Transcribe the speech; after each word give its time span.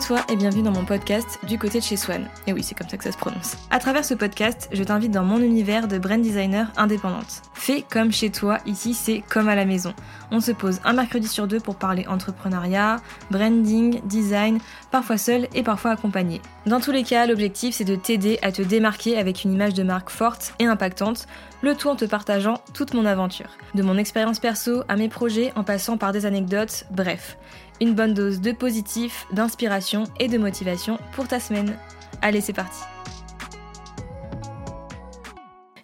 toi 0.00 0.20
et 0.30 0.36
bienvenue 0.36 0.62
dans 0.62 0.72
mon 0.72 0.86
podcast 0.86 1.38
Du 1.46 1.58
côté 1.58 1.78
de 1.78 1.84
chez 1.84 1.96
Swan. 1.96 2.26
Et 2.46 2.54
oui, 2.54 2.62
c'est 2.62 2.74
comme 2.74 2.88
ça 2.88 2.96
que 2.96 3.04
ça 3.04 3.12
se 3.12 3.18
prononce. 3.18 3.58
À 3.70 3.78
travers 3.78 4.04
ce 4.04 4.14
podcast, 4.14 4.68
je 4.72 4.82
t'invite 4.82 5.10
dans 5.10 5.24
mon 5.24 5.38
univers 5.40 5.88
de 5.88 5.98
brand 5.98 6.22
designer 6.22 6.72
indépendante. 6.78 7.42
Fais 7.52 7.82
comme 7.82 8.10
chez 8.10 8.30
toi, 8.30 8.58
ici 8.64 8.94
c'est 8.94 9.22
comme 9.28 9.48
à 9.48 9.54
la 9.54 9.66
maison. 9.66 9.92
On 10.30 10.40
se 10.40 10.52
pose 10.52 10.80
un 10.84 10.94
mercredi 10.94 11.28
sur 11.28 11.46
deux 11.46 11.60
pour 11.60 11.76
parler 11.76 12.06
entrepreneuriat, 12.08 12.96
branding, 13.30 14.00
design, 14.04 14.58
parfois 14.90 15.18
seul 15.18 15.48
et 15.54 15.62
parfois 15.62 15.90
accompagné. 15.90 16.40
Dans 16.64 16.80
tous 16.80 16.92
les 16.92 17.04
cas, 17.04 17.26
l'objectif 17.26 17.74
c'est 17.74 17.84
de 17.84 17.96
t'aider 17.96 18.38
à 18.40 18.52
te 18.52 18.62
démarquer 18.62 19.18
avec 19.18 19.44
une 19.44 19.52
image 19.52 19.74
de 19.74 19.82
marque 19.82 20.08
forte 20.08 20.54
et 20.58 20.64
impactante, 20.64 21.26
le 21.60 21.74
tout 21.74 21.88
en 21.88 21.96
te 21.96 22.06
partageant 22.06 22.62
toute 22.72 22.94
mon 22.94 23.04
aventure. 23.04 23.50
De 23.74 23.82
mon 23.82 23.98
expérience 23.98 24.38
perso 24.38 24.82
à 24.88 24.96
mes 24.96 25.10
projets 25.10 25.52
en 25.56 25.62
passant 25.62 25.98
par 25.98 26.12
des 26.12 26.24
anecdotes, 26.24 26.86
bref 26.90 27.36
une 27.80 27.94
bonne 27.94 28.14
dose 28.14 28.40
de 28.40 28.52
positif, 28.52 29.26
d'inspiration 29.32 30.04
et 30.18 30.28
de 30.28 30.38
motivation 30.38 30.98
pour 31.12 31.28
ta 31.28 31.40
semaine. 31.40 31.76
Allez, 32.22 32.40
c'est 32.40 32.52
parti 32.52 32.80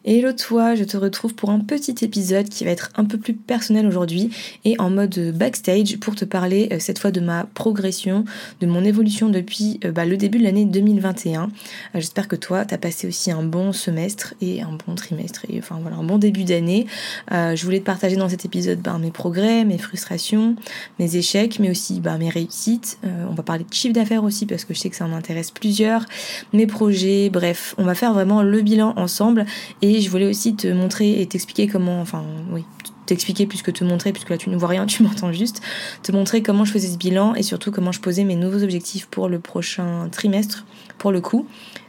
Hello 0.08 0.30
toi, 0.30 0.76
je 0.76 0.84
te 0.84 0.96
retrouve 0.96 1.34
pour 1.34 1.50
un 1.50 1.58
petit 1.58 1.96
épisode 2.02 2.48
qui 2.48 2.62
va 2.64 2.70
être 2.70 2.90
un 2.94 3.04
peu 3.04 3.18
plus 3.18 3.34
personnel 3.34 3.88
aujourd'hui 3.88 4.30
et 4.64 4.80
en 4.80 4.88
mode 4.88 5.32
backstage 5.36 5.96
pour 5.96 6.14
te 6.14 6.24
parler 6.24 6.68
euh, 6.70 6.76
cette 6.78 7.00
fois 7.00 7.10
de 7.10 7.18
ma 7.18 7.42
progression, 7.54 8.24
de 8.60 8.68
mon 8.68 8.84
évolution 8.84 9.28
depuis 9.30 9.80
euh, 9.84 9.90
bah, 9.90 10.04
le 10.04 10.16
début 10.16 10.38
de 10.38 10.44
l'année 10.44 10.64
2021. 10.64 11.42
Euh, 11.42 11.48
j'espère 11.94 12.28
que 12.28 12.36
toi, 12.36 12.64
t'as 12.64 12.78
passé 12.78 13.08
aussi 13.08 13.32
un 13.32 13.42
bon 13.42 13.72
semestre 13.72 14.34
et 14.40 14.62
un 14.62 14.78
bon 14.86 14.94
trimestre 14.94 15.44
et 15.48 15.58
enfin 15.58 15.78
voilà, 15.82 15.96
un 15.96 16.04
bon 16.04 16.18
début 16.18 16.44
d'année. 16.44 16.86
je 17.32 17.64
voulais 17.64 17.80
te 17.80 17.84
partager 17.84 18.14
dans 18.14 18.28
cet 18.28 18.44
épisode 18.44 18.78
bah, 18.78 18.96
mes 19.00 19.10
progrès, 19.10 19.64
mes 19.64 19.78
frustrations, 19.78 20.54
mes 21.00 21.16
échecs, 21.16 21.58
mais 21.58 21.68
aussi 21.68 21.98
bah, 21.98 22.16
mes 22.16 22.30
réussites. 22.30 23.00
on 23.02 23.34
va 23.34 23.42
parler 23.42 23.64
de 23.68 23.74
chiffre 23.74 23.94
d'affaires 23.94 24.22
aussi 24.22 24.46
parce 24.46 24.64
que 24.64 24.72
je 24.72 24.78
sais 24.78 24.88
que 24.88 24.94
ça 24.94 25.04
en 25.04 25.12
intéresse 25.12 25.50
plusieurs, 25.50 26.06
mes 26.52 26.68
projets, 26.68 27.28
bref, 27.28 27.74
on 27.76 27.82
va 27.82 27.96
faire 27.96 28.14
vraiment 28.14 28.44
le 28.44 28.62
bilan 28.62 28.92
ensemble 28.96 29.46
et 29.82 29.95
je 30.00 30.10
voulais 30.10 30.26
aussi 30.26 30.54
te 30.56 30.68
montrer 30.68 31.20
et 31.20 31.26
t'expliquer 31.26 31.66
comment, 31.66 32.00
enfin 32.00 32.24
oui, 32.52 32.64
t'expliquer 33.06 33.46
plus 33.46 33.62
que 33.62 33.70
te 33.70 33.84
montrer, 33.84 34.12
puisque 34.12 34.30
là 34.30 34.36
tu 34.36 34.50
ne 34.50 34.56
vois 34.56 34.68
rien, 34.68 34.86
tu 34.86 35.02
m'entends 35.02 35.32
juste, 35.32 35.62
te 36.02 36.12
montrer 36.12 36.42
comment 36.42 36.64
je 36.64 36.72
faisais 36.72 36.88
ce 36.88 36.98
bilan 36.98 37.34
et 37.34 37.42
surtout 37.42 37.70
comment 37.70 37.92
je 37.92 38.00
posais 38.00 38.24
mes 38.24 38.36
nouveaux 38.36 38.62
objectifs 38.62 39.06
pour 39.06 39.28
le 39.28 39.38
prochain 39.38 40.08
trimestre, 40.10 40.64
pour 40.98 41.12
le 41.12 41.20
coup. 41.20 41.46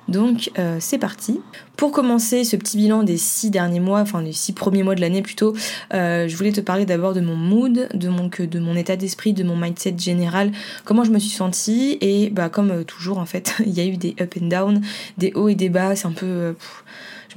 Donc 0.08 0.52
euh, 0.58 0.78
c'est 0.80 0.98
parti. 0.98 1.42
Pour 1.76 1.92
commencer 1.92 2.44
ce 2.44 2.56
petit 2.56 2.78
bilan 2.78 3.04
des 3.04 3.18
six 3.18 3.50
derniers 3.50 3.82
mois, 3.82 4.00
enfin 4.00 4.22
les 4.22 4.32
six 4.32 4.54
premiers 4.54 4.84
mois 4.84 4.96
de 4.96 5.02
l'année 5.02 5.22
plutôt, 5.22 5.54
euh, 5.94 6.30
je 6.30 6.36
voulais 6.38 6.54
te 6.54 6.62
parler 6.62 6.86
d'abord 6.86 7.14
de 7.14 7.20
mon 7.20 7.36
mood, 7.36 7.90
de 7.94 8.08
mon, 8.10 8.30
de 8.30 8.60
mon 8.60 8.76
état 8.76 8.96
d'esprit, 8.96 9.34
de 9.34 9.44
mon 9.44 9.58
mindset 9.58 9.96
général, 9.98 10.52
comment 10.86 11.04
je 11.04 11.12
me 11.12 11.20
suis 11.20 11.32
sentie 11.32 11.98
et 12.00 12.30
bah 12.30 12.48
comme 12.48 12.72
euh, 12.72 12.84
toujours 12.84 13.18
en 13.18 13.26
fait, 13.26 13.56
il 13.66 13.74
y 13.74 13.82
a 13.82 13.86
eu 13.86 13.98
des 13.98 14.16
up 14.22 14.36
and 14.42 14.48
down, 14.48 14.82
des 15.18 15.34
hauts 15.34 15.50
et 15.50 15.56
des 15.56 15.70
bas, 15.70 15.96
c'est 15.96 16.08
un 16.08 16.12
peu 16.12 16.56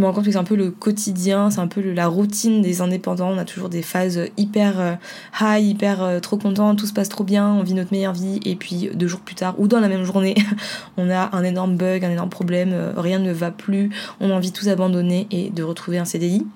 je 0.00 0.02
me 0.02 0.08
rends 0.08 0.14
compte 0.14 0.24
que 0.24 0.30
c'est 0.30 0.38
un 0.38 0.44
peu 0.44 0.56
le 0.56 0.70
quotidien, 0.70 1.50
c'est 1.50 1.60
un 1.60 1.66
peu 1.66 1.82
la 1.92 2.06
routine 2.06 2.62
des 2.62 2.80
indépendants. 2.80 3.28
On 3.28 3.36
a 3.36 3.44
toujours 3.44 3.68
des 3.68 3.82
phases 3.82 4.18
hyper 4.38 4.80
euh, 4.80 4.94
high, 5.42 5.62
hyper 5.62 6.02
euh, 6.02 6.20
trop 6.20 6.38
content, 6.38 6.74
tout 6.74 6.86
se 6.86 6.94
passe 6.94 7.10
trop 7.10 7.22
bien, 7.22 7.46
on 7.46 7.62
vit 7.62 7.74
notre 7.74 7.92
meilleure 7.92 8.14
vie, 8.14 8.40
et 8.46 8.56
puis 8.56 8.88
deux 8.94 9.06
jours 9.06 9.20
plus 9.20 9.34
tard, 9.34 9.56
ou 9.58 9.68
dans 9.68 9.78
la 9.78 9.88
même 9.88 10.04
journée, 10.04 10.36
on 10.96 11.10
a 11.10 11.36
un 11.36 11.44
énorme 11.44 11.76
bug, 11.76 12.02
un 12.02 12.10
énorme 12.10 12.30
problème, 12.30 12.70
euh, 12.72 12.94
rien 12.96 13.18
ne 13.18 13.30
va 13.30 13.50
plus, 13.50 13.90
on 14.20 14.30
a 14.30 14.32
envie 14.32 14.52
de 14.52 14.56
tout 14.56 14.70
abandonner 14.70 15.26
et 15.30 15.50
de 15.50 15.62
retrouver 15.62 15.98
un 15.98 16.06
CDI. 16.06 16.46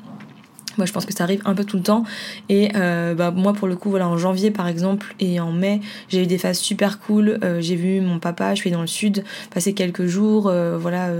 Moi, 0.78 0.86
je 0.86 0.92
pense 0.92 1.04
que 1.04 1.12
ça 1.12 1.24
arrive 1.24 1.42
un 1.44 1.54
peu 1.54 1.64
tout 1.64 1.76
le 1.76 1.84
temps. 1.84 2.02
Et 2.48 2.70
bah, 2.72 3.30
moi, 3.30 3.52
pour 3.52 3.68
le 3.68 3.76
coup, 3.76 3.90
voilà, 3.90 4.08
en 4.08 4.18
janvier, 4.18 4.50
par 4.50 4.66
exemple, 4.66 5.14
et 5.20 5.38
en 5.38 5.52
mai, 5.52 5.80
j'ai 6.08 6.24
eu 6.24 6.26
des 6.26 6.36
phases 6.36 6.58
super 6.58 6.98
cool. 6.98 7.38
j'ai 7.60 7.76
vu 7.76 8.00
mon 8.00 8.18
papa, 8.18 8.56
je 8.56 8.60
suis 8.60 8.72
dans 8.72 8.80
le 8.80 8.88
sud, 8.88 9.22
passer 9.52 9.72
quelques 9.72 10.06
jours, 10.06 10.52
voilà, 10.80 11.10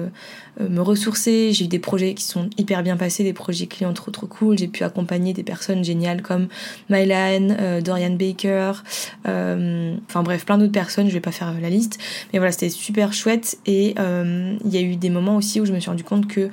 me 0.61 0.81
ressourcer. 0.81 1.53
J'ai 1.53 1.65
eu 1.65 1.69
des 1.69 1.79
projets 1.79 2.15
qui 2.15 2.25
sont 2.25 2.49
hyper 2.59 2.83
bien 2.83 2.97
passés, 2.97 3.25
des 3.25 3.33
projets 3.33 3.67
clients 3.67 3.93
trop 3.93 4.11
trop 4.11 4.27
cool. 4.27 4.59
J'ai 4.59 4.69
pu 4.69 4.85
accompagner 4.85 5.33
des 5.33 5.43
personnes 5.43 5.85
géniales 5.85 6.23
comme 6.23 6.49
Mylan, 6.91 7.57
euh, 7.61 7.81
Dorian 7.81 8.11
Baker, 8.11 8.73
euh, 9.27 9.97
enfin 10.09 10.23
bref, 10.23 10.45
plein 10.45 10.59
d'autres 10.59 10.73
personnes. 10.73 11.09
Je 11.09 11.15
vais 11.15 11.21
pas 11.21 11.33
faire 11.33 11.55
la 11.61 11.71
liste, 11.71 11.99
mais 12.33 12.39
voilà, 12.39 12.53
c'était 12.53 12.71
super 12.71 13.13
chouette. 13.13 13.59
Et 13.67 13.95
il 13.97 14.71
y 14.71 14.77
a 14.77 14.81
eu 14.81 14.97
des 14.97 15.11
moments 15.11 15.37
aussi 15.37 15.61
où 15.61 15.67
je 15.67 15.73
me 15.73 15.81
suis 15.81 15.91
rendu 15.91 16.05
compte 16.05 16.27
que 16.27 16.51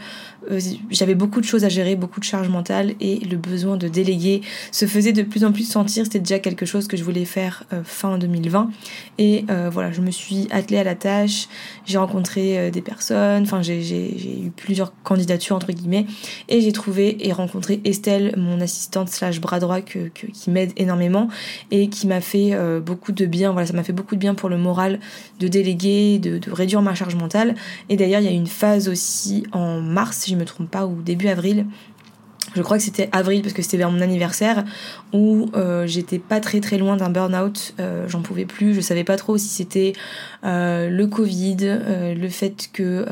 j'avais 0.90 1.14
beaucoup 1.14 1.40
de 1.40 1.46
choses 1.46 1.66
à 1.66 1.70
gérer, 1.70 1.96
beaucoup 1.96 2.20
de 2.20 2.26
charges 2.26 2.50
mentales 2.50 2.96
et 3.00 3.20
le 3.20 3.38
besoin 3.38 3.78
de 3.78 3.88
déléguer 3.88 4.42
se 4.72 4.88
faisait 4.88 5.14
de 5.14 5.22
plus 5.22 5.46
en 5.46 5.52
plus 5.52 5.70
sentir. 5.70 6.04
C'était 6.06 6.20
déjà 6.20 6.40
quelque 6.40 6.66
chose 6.66 6.88
que 6.88 6.98
je 6.98 7.04
voulais 7.04 7.26
faire 7.26 7.64
fin 7.84 8.18
2020. 8.18 8.72
Et 9.20 9.46
voilà, 9.72 9.92
je 9.92 10.02
me 10.02 10.12
suis 10.12 10.48
attelée 10.52 10.80
à 10.80 10.84
la 10.84 10.96
tâche. 10.96 11.48
J'ai 11.86 11.98
rencontré 11.98 12.72
des 12.72 12.82
personnes. 12.82 13.44
Enfin, 13.44 13.62
j'ai 13.62 13.91
j'ai 13.92 14.42
eu 14.46 14.52
plusieurs 14.56 14.94
candidatures 15.04 15.56
entre 15.56 15.72
guillemets 15.72 16.06
et 16.50 16.62
j'ai 16.62 16.72
trouvé 16.72 17.28
et 17.28 17.32
rencontré 17.32 17.82
Estelle, 17.86 18.34
mon 18.38 18.62
assistante 18.62 19.10
slash 19.10 19.40
bras 19.40 19.60
droit 19.60 19.82
qui 19.82 20.50
m'aide 20.50 20.72
énormément 20.78 21.28
et 21.72 21.90
qui 21.90 22.08
m'a 22.08 22.22
fait 22.22 22.54
euh, 22.54 22.80
beaucoup 22.80 23.12
de 23.12 23.26
bien. 23.26 23.52
Voilà, 23.52 23.68
ça 23.68 23.74
m'a 23.74 23.84
fait 23.84 23.94
beaucoup 23.94 24.16
de 24.16 24.20
bien 24.20 24.36
pour 24.36 24.50
le 24.50 24.58
moral 24.58 25.00
de 25.40 25.48
déléguer, 25.48 26.20
de, 26.20 26.38
de 26.38 26.52
réduire 26.52 26.82
ma 26.82 26.96
charge 26.96 27.16
mentale. 27.16 27.56
Et 27.90 27.98
d'ailleurs, 27.98 28.22
il 28.22 28.26
y 28.26 28.30
a 28.30 28.32
une 28.32 28.48
phase 28.48 28.88
aussi 28.88 29.44
en 29.52 29.82
mars, 29.82 30.18
si 30.18 30.32
je 30.32 30.36
me 30.36 30.46
trompe 30.46 30.70
pas, 30.70 30.86
ou 30.86 31.02
début 31.02 31.28
avril, 31.28 31.66
je 32.56 32.62
crois 32.62 32.78
que 32.78 32.84
c'était 32.84 33.08
avril 33.12 33.42
parce 33.42 33.54
que 33.54 33.62
c'était 33.62 33.78
vers 33.78 33.92
mon 33.92 34.02
anniversaire 34.02 34.66
où 35.14 35.50
euh, 35.56 35.88
j'étais 35.88 36.20
pas 36.20 36.40
très 36.40 36.60
très 36.60 36.78
loin 36.78 36.98
d'un 36.98 37.10
burn-out, 37.10 37.74
euh, 37.80 38.08
j'en 38.10 38.22
pouvais 38.22 38.46
plus, 38.46 38.74
je 38.74 38.82
savais 38.82 39.04
pas 39.04 39.16
trop 39.16 39.38
si 39.38 39.48
c'était 39.48 39.94
euh, 40.44 40.90
le 40.90 41.08
Covid, 41.08 41.58
le 41.62 42.30
fait 42.30 42.70
que 42.74 43.06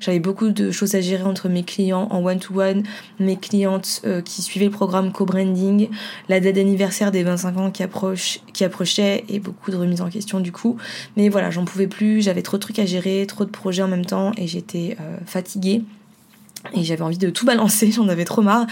j'avais 0.00 0.18
beaucoup 0.18 0.50
de 0.50 0.70
choses 0.70 0.94
à 0.94 1.00
gérer 1.00 1.22
entre 1.22 1.48
mes 1.48 1.62
clients 1.62 2.08
en 2.10 2.24
one-to-one, 2.24 2.82
mes 3.20 3.36
clientes 3.36 4.02
qui 4.24 4.42
suivaient 4.42 4.66
le 4.66 4.70
programme 4.70 5.12
co-branding, 5.12 5.88
la 6.28 6.40
date 6.40 6.54
d'anniversaire 6.56 7.10
des 7.10 7.22
25 7.22 7.58
ans 7.58 7.70
qui, 7.70 7.82
approche, 7.82 8.40
qui 8.52 8.64
approchait 8.64 9.24
et 9.28 9.38
beaucoup 9.38 9.70
de 9.70 9.76
remises 9.76 10.02
en 10.02 10.10
question 10.10 10.40
du 10.40 10.52
coup. 10.52 10.76
Mais 11.16 11.28
voilà, 11.28 11.50
j'en 11.50 11.64
pouvais 11.64 11.86
plus, 11.86 12.22
j'avais 12.22 12.42
trop 12.42 12.56
de 12.56 12.62
trucs 12.62 12.78
à 12.78 12.86
gérer, 12.86 13.24
trop 13.26 13.44
de 13.44 13.50
projets 13.50 13.82
en 13.82 13.88
même 13.88 14.04
temps 14.04 14.32
et 14.36 14.46
j'étais 14.46 14.96
fatiguée 15.26 15.82
et 16.72 16.82
j'avais 16.82 17.02
envie 17.02 17.18
de 17.18 17.30
tout 17.30 17.44
balancer, 17.44 17.90
j'en 17.92 18.08
avais 18.08 18.24
trop 18.24 18.42
marre. 18.42 18.66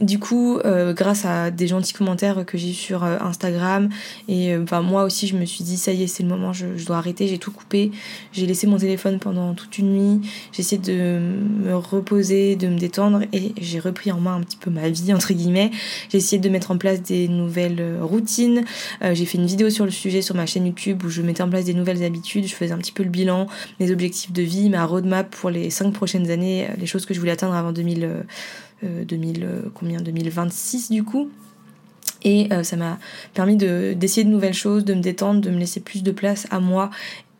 Du 0.00 0.18
coup, 0.18 0.58
euh, 0.64 0.92
grâce 0.92 1.24
à 1.24 1.50
des 1.50 1.66
gentils 1.66 1.92
commentaires 1.92 2.44
que 2.46 2.58
j'ai 2.58 2.70
eu 2.70 2.74
sur 2.74 3.04
euh, 3.04 3.18
Instagram, 3.20 3.88
et 4.28 4.52
euh, 4.52 4.62
enfin 4.62 4.82
moi 4.82 5.04
aussi 5.04 5.26
je 5.26 5.36
me 5.36 5.44
suis 5.44 5.64
dit 5.64 5.76
ça 5.76 5.92
y 5.92 6.02
est 6.02 6.06
c'est 6.06 6.22
le 6.22 6.28
moment, 6.28 6.52
je, 6.52 6.66
dois 6.86 6.96
arrêter, 6.96 7.28
j'ai 7.28 7.38
tout 7.38 7.50
coupé, 7.50 7.90
j'ai 8.32 8.46
laissé 8.46 8.66
mon 8.66 8.78
téléphone 8.78 9.18
pendant 9.18 9.54
toute 9.54 9.78
une 9.78 9.92
nuit, 9.92 10.28
j'ai 10.52 10.60
essayé 10.60 10.80
de 10.80 11.20
me 11.64 11.76
reposer, 11.76 12.56
de 12.56 12.68
me 12.68 12.78
détendre, 12.78 13.22
et 13.32 13.52
j'ai 13.60 13.78
repris 13.78 14.12
en 14.12 14.20
main 14.20 14.36
un 14.36 14.40
petit 14.40 14.56
peu 14.56 14.70
ma 14.70 14.88
vie 14.88 15.12
entre 15.12 15.32
guillemets. 15.32 15.70
J'ai 16.10 16.18
essayé 16.18 16.40
de 16.40 16.48
mettre 16.48 16.70
en 16.70 16.78
place 16.78 17.02
des 17.02 17.28
nouvelles 17.28 17.98
routines, 18.00 18.64
j'ai 19.12 19.24
fait 19.24 19.38
une 19.38 19.46
vidéo 19.46 19.70
sur 19.70 19.84
le 19.84 19.90
sujet 19.90 20.22
sur 20.22 20.34
ma 20.34 20.46
chaîne 20.46 20.66
YouTube 20.66 21.02
où 21.04 21.08
je 21.08 21.22
mettais 21.22 21.42
en 21.42 21.48
place 21.48 21.64
des 21.64 21.74
nouvelles 21.74 22.02
habitudes, 22.02 22.46
je 22.46 22.54
faisais 22.54 22.72
un 22.72 22.78
petit 22.78 22.92
peu 22.92 23.02
le 23.02 23.10
bilan, 23.10 23.46
mes 23.78 23.90
objectifs 23.90 24.32
de 24.32 24.42
vie, 24.42 24.70
ma 24.70 24.84
roadmap 24.84 25.30
pour 25.30 25.50
les 25.50 25.70
cinq 25.70 25.92
prochaines 25.92 26.30
années, 26.30 26.68
les 26.78 26.86
choses 26.86 27.06
que 27.06 27.14
je 27.14 27.20
voulais 27.20 27.29
atteindre 27.30 27.54
avant 27.54 27.72
2000, 27.72 28.24
2000 28.82 29.44
euh, 29.44 29.46
euh, 29.46 29.62
combien? 29.74 30.00
2026 30.00 30.90
du 30.90 31.04
coup. 31.04 31.30
Et 32.22 32.52
euh, 32.52 32.62
ça 32.62 32.76
m'a 32.76 32.98
permis 33.34 33.56
d'essayer 33.56 34.24
de 34.24 34.30
nouvelles 34.30 34.54
choses, 34.54 34.84
de 34.84 34.94
me 34.94 35.00
détendre, 35.00 35.40
de 35.40 35.50
me 35.50 35.58
laisser 35.58 35.80
plus 35.80 36.02
de 36.02 36.10
place 36.10 36.46
à 36.50 36.60
moi 36.60 36.90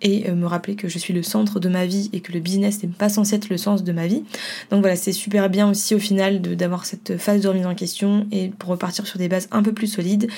et 0.02 0.28
euh, 0.28 0.34
me 0.34 0.46
rappeler 0.46 0.74
que 0.74 0.88
je 0.88 0.98
suis 0.98 1.12
le 1.12 1.22
centre 1.22 1.60
de 1.60 1.68
ma 1.68 1.86
vie 1.86 2.10
et 2.12 2.20
que 2.20 2.32
le 2.32 2.40
business 2.40 2.82
n'est 2.82 2.88
pas 2.88 3.08
censé 3.08 3.36
être 3.36 3.48
le 3.48 3.56
sens 3.56 3.84
de 3.84 3.92
ma 3.92 4.06
vie. 4.06 4.22
Donc 4.70 4.80
voilà, 4.80 4.96
c'est 4.96 5.12
super 5.12 5.50
bien 5.50 5.68
aussi 5.70 5.94
au 5.94 5.98
final 5.98 6.40
d'avoir 6.40 6.86
cette 6.86 7.18
phase 7.18 7.42
de 7.42 7.48
remise 7.48 7.66
en 7.66 7.74
question 7.74 8.26
et 8.32 8.48
pour 8.48 8.70
repartir 8.70 9.06
sur 9.06 9.18
des 9.18 9.28
bases 9.28 9.48
un 9.50 9.62
peu 9.62 9.72
plus 9.72 9.86
solides. 9.86 10.28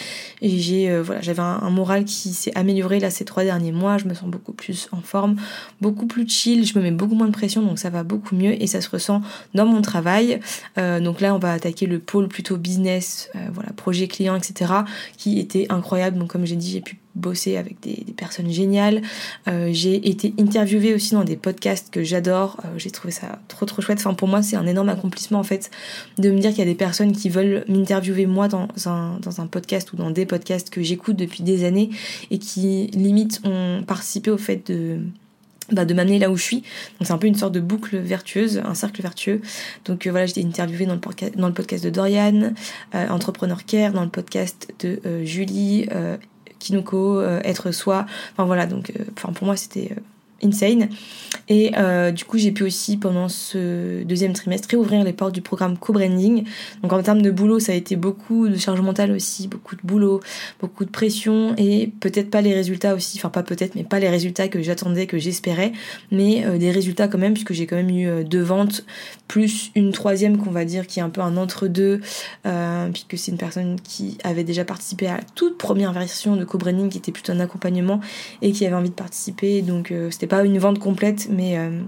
Et 0.40 0.58
j'ai 0.58 0.90
euh, 0.90 1.02
voilà, 1.02 1.20
j'avais 1.20 1.42
un, 1.42 1.70
moral 1.70 2.04
qui 2.04 2.32
s'est 2.34 2.52
amélioré 2.54 3.00
là 3.00 3.10
ces 3.10 3.24
trois 3.24 3.44
derniers 3.44 3.72
mois. 3.72 3.98
Je 3.98 4.06
me 4.06 4.14
sens 4.14 4.28
beaucoup 4.28 4.52
plus 4.52 4.88
en 4.92 5.00
forme, 5.00 5.36
beaucoup 5.80 6.06
plus 6.06 6.28
chill. 6.28 6.66
Je 6.66 6.78
me 6.78 6.82
mets 6.82 6.90
beaucoup 6.90 7.14
moins 7.14 7.28
de 7.28 7.32
pression, 7.32 7.62
donc 7.62 7.78
ça 7.78 7.90
va 7.90 8.02
beaucoup 8.02 8.34
mieux 8.34 8.60
et 8.60 8.66
ça 8.66 8.80
se 8.80 8.90
ressent 8.90 9.22
dans 9.54 9.66
mon 9.66 9.82
travail. 9.82 10.40
Euh, 10.78 11.00
donc 11.00 11.20
là, 11.20 11.34
on 11.34 11.38
va 11.38 11.52
attaquer 11.52 11.86
le 11.86 11.98
pôle 11.98 12.28
plutôt 12.28 12.56
business, 12.56 13.30
voilà, 13.52 13.70
projet 13.72 14.08
client, 14.08 14.36
etc. 14.36 14.72
qui 15.16 15.38
était 15.38 15.66
incroyable. 15.70 16.18
Donc 16.18 16.30
comme 16.30 16.44
j'ai 16.44 16.56
dit, 16.56 16.70
j'ai 16.70 16.80
pu 16.80 17.01
bosser 17.14 17.56
avec 17.56 17.80
des, 17.80 18.04
personnes 18.16 18.50
géniales. 18.50 19.02
Euh, 19.48 19.70
j'ai 19.72 20.08
été 20.08 20.34
interviewée 20.38 20.94
aussi 20.94 21.14
dans 21.14 21.24
des 21.24 21.36
podcasts 21.36 21.90
que 21.90 22.02
j'adore. 22.02 22.58
Euh, 22.64 22.68
j'ai 22.76 22.90
trouvé 22.90 23.12
ça 23.12 23.38
trop 23.48 23.66
trop 23.66 23.82
chouette. 23.82 23.98
Enfin 23.98 24.14
pour 24.14 24.28
moi 24.28 24.42
c'est 24.42 24.56
un 24.56 24.66
énorme 24.66 24.88
accomplissement 24.88 25.38
en 25.38 25.44
fait 25.44 25.70
de 26.18 26.30
me 26.30 26.38
dire 26.38 26.50
qu'il 26.50 26.60
y 26.60 26.62
a 26.62 26.66
des 26.66 26.74
personnes 26.74 27.12
qui 27.12 27.28
veulent 27.28 27.64
m'interviewer 27.68 28.26
moi 28.26 28.48
dans 28.48 28.68
un, 28.86 29.18
dans 29.20 29.40
un 29.40 29.46
podcast 29.46 29.92
ou 29.92 29.96
dans 29.96 30.10
des 30.10 30.26
podcasts 30.26 30.70
que 30.70 30.82
j'écoute 30.82 31.16
depuis 31.16 31.42
des 31.42 31.64
années 31.64 31.90
et 32.30 32.38
qui 32.38 32.88
limite 32.88 33.40
ont 33.44 33.82
participé 33.86 34.30
au 34.30 34.38
fait 34.38 34.70
de 34.70 35.00
bah, 35.70 35.84
de 35.84 35.94
m'amener 35.94 36.18
là 36.18 36.30
où 36.30 36.36
je 36.36 36.42
suis. 36.42 36.56
Donc 36.56 37.06
c'est 37.06 37.12
un 37.12 37.18
peu 37.18 37.28
une 37.28 37.36
sorte 37.36 37.52
de 37.52 37.60
boucle 37.60 37.96
vertueuse, 37.96 38.60
un 38.64 38.74
cercle 38.74 39.00
vertueux. 39.00 39.40
Donc 39.84 40.06
euh, 40.06 40.10
voilà, 40.10 40.26
j'ai 40.26 40.32
été 40.32 40.44
interviewée 40.44 40.86
dans 40.86 40.94
le, 40.94 41.00
podcast, 41.00 41.36
dans 41.36 41.46
le 41.46 41.54
podcast 41.54 41.84
de 41.84 41.90
Dorian, 41.90 42.52
Entrepreneur 42.92 43.64
Care, 43.64 43.92
dans 43.92 44.04
le 44.04 44.10
podcast 44.10 44.72
de 44.80 45.00
Julie 45.24 45.86
Kinoko, 46.62 47.22
être 47.22 47.70
soi. 47.72 48.06
Enfin 48.32 48.44
voilà, 48.44 48.66
donc 48.66 48.92
enfin 49.16 49.32
pour 49.32 49.46
moi 49.46 49.56
c'était 49.56 49.96
insane. 50.42 50.88
Et 51.48 51.72
euh, 51.76 52.10
du 52.12 52.24
coup, 52.24 52.38
j'ai 52.38 52.52
pu 52.52 52.62
aussi, 52.62 52.96
pendant 52.96 53.28
ce 53.28 54.02
deuxième 54.04 54.32
trimestre, 54.32 54.68
réouvrir 54.70 55.04
les 55.04 55.12
portes 55.12 55.34
du 55.34 55.42
programme 55.42 55.76
co-branding. 55.76 56.44
Donc, 56.82 56.92
en 56.92 57.02
termes 57.02 57.22
de 57.22 57.30
boulot, 57.30 57.58
ça 57.58 57.72
a 57.72 57.74
été 57.74 57.96
beaucoup 57.96 58.48
de 58.48 58.56
charge 58.56 58.80
mentale 58.80 59.12
aussi, 59.12 59.48
beaucoup 59.48 59.76
de 59.76 59.82
boulot, 59.84 60.20
beaucoup 60.60 60.84
de 60.84 60.90
pression 60.90 61.54
et 61.58 61.90
peut-être 62.00 62.30
pas 62.30 62.40
les 62.40 62.54
résultats 62.54 62.94
aussi, 62.94 63.18
enfin, 63.18 63.28
pas 63.28 63.42
peut-être, 63.42 63.74
mais 63.74 63.84
pas 63.84 63.98
les 63.98 64.08
résultats 64.08 64.48
que 64.48 64.62
j'attendais, 64.62 65.06
que 65.06 65.18
j'espérais, 65.18 65.72
mais 66.10 66.44
euh, 66.46 66.58
des 66.58 66.70
résultats 66.70 67.08
quand 67.08 67.18
même, 67.18 67.34
puisque 67.34 67.52
j'ai 67.52 67.66
quand 67.66 67.76
même 67.76 67.90
eu 67.90 68.08
euh, 68.08 68.24
deux 68.24 68.42
ventes, 68.42 68.84
plus 69.28 69.70
une 69.74 69.92
troisième 69.92 70.38
qu'on 70.38 70.50
va 70.50 70.64
dire 70.64 70.86
qui 70.86 71.00
est 71.00 71.02
un 71.02 71.10
peu 71.10 71.20
un 71.20 71.36
entre-deux, 71.36 72.00
puisque 72.92 73.16
c'est 73.16 73.30
une 73.30 73.38
personne 73.38 73.80
qui 73.82 74.18
avait 74.24 74.44
déjà 74.44 74.64
participé 74.64 75.06
à 75.06 75.16
la 75.16 75.22
toute 75.34 75.56
première 75.56 75.92
version 75.92 76.36
de 76.36 76.44
co-branding, 76.44 76.88
qui 76.88 76.98
était 76.98 77.12
plutôt 77.12 77.32
un 77.32 77.40
accompagnement 77.40 78.00
et 78.42 78.52
qui 78.52 78.66
avait 78.66 78.74
envie 78.74 78.90
de 78.90 78.94
participer. 78.94 79.62
Donc, 79.62 79.92
c'était 80.10 80.26
pas 80.32 80.46
une 80.46 80.58
vente 80.58 80.78
complète, 80.78 81.28
mais 81.28 81.58
euh, 81.58 81.82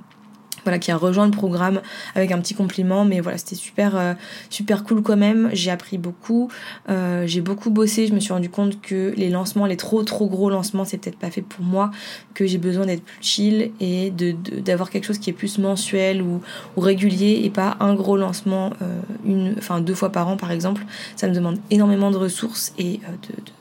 voilà, 0.65 0.79
qui 0.79 0.91
a 0.91 0.97
rejoint 0.97 1.27
le 1.27 1.31
programme 1.31 1.81
avec 2.15 2.33
un 2.33 2.41
petit 2.41 2.55
compliment. 2.55 3.05
Mais 3.05 3.21
voilà, 3.21 3.39
c'était 3.39 3.55
super, 3.55 3.97
euh, 3.97 4.15
super 4.51 4.85
cool 4.85 5.03
quand 5.03 5.17
même. 5.17 5.51
J'ai 5.53 5.71
appris 5.71 5.99
beaucoup. 5.99 6.51
Euh, 6.89 7.27
j'ai 7.27 7.41
beaucoup 7.41 7.71
bossé. 7.71 8.07
Je 8.07 8.15
me 8.15 8.21
suis 8.21 8.33
rendu 8.33 8.51
compte 8.51 8.81
que 8.81 9.15
les 9.17 9.31
lancements, 9.31 9.67
les 9.67 9.77
trop 9.77 10.03
trop 10.03 10.27
gros 10.27 10.51
lancements, 10.51 10.85
c'est 10.85 10.99
peut-être 10.99 11.19
pas 11.19 11.31
fait 11.31 11.43
pour 11.43 11.65
moi. 11.65 11.91
Que 12.35 12.47
j'ai 12.47 12.59
besoin 12.59 12.87
d'être 12.87 13.05
plus 13.05 13.19
chill 13.21 13.71
et 13.81 14.11
de, 14.11 14.33
d'avoir 14.61 14.91
quelque 14.91 15.05
chose 15.05 15.19
qui 15.19 15.31
est 15.31 15.35
plus 15.35 15.59
mensuel 15.59 16.23
ou, 16.23 16.41
régulier 16.77 17.41
et 17.45 17.51
pas 17.51 17.77
un 17.81 17.95
gros 17.95 18.17
lancement 18.17 18.71
euh, 18.83 19.01
une, 19.25 19.55
enfin 19.57 19.81
deux 19.81 19.95
fois 19.95 20.11
par 20.11 20.29
an 20.29 20.37
par 20.37 20.51
exemple. 20.51 20.85
Ça 21.17 21.29
me 21.29 21.35
demande 21.35 21.59
énormément 21.71 22.11
de 22.11 22.17
ressources 22.17 22.73
et 22.79 23.01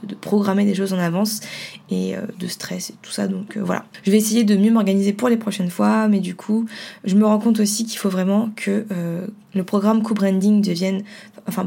de, 0.04 0.16
programmer 0.16 0.66
des 0.66 0.76
choses 0.76 0.94
en 0.94 1.00
avance 1.00 1.42
et 1.90 2.16
de 2.40 2.48
stress 2.48 2.92
et 2.92 2.96
tout 3.02 3.12
ça. 3.12 3.28
Donc 3.28 3.58
voilà. 3.58 3.86
Je 4.04 4.12
vais 4.12 4.18
essayer 4.18 4.44
de 4.44 4.56
mieux 4.56 4.72
m'organiser 4.72 5.12
pour 5.12 5.28
les 5.30 5.38
prochaines 5.38 5.70
fois. 5.70 6.08
Mais 6.08 6.20
du 6.20 6.36
coup, 6.36 6.66
je 7.04 7.16
me 7.16 7.25
rends 7.25 7.40
compte 7.40 7.60
aussi 7.60 7.86
qu'il 7.86 7.98
faut 7.98 8.10
vraiment 8.10 8.51
que 8.56 8.86
euh, 8.92 9.28
le 9.54 9.63
programme 9.63 10.04
co-branding 10.04 10.62
devienne, 10.62 11.04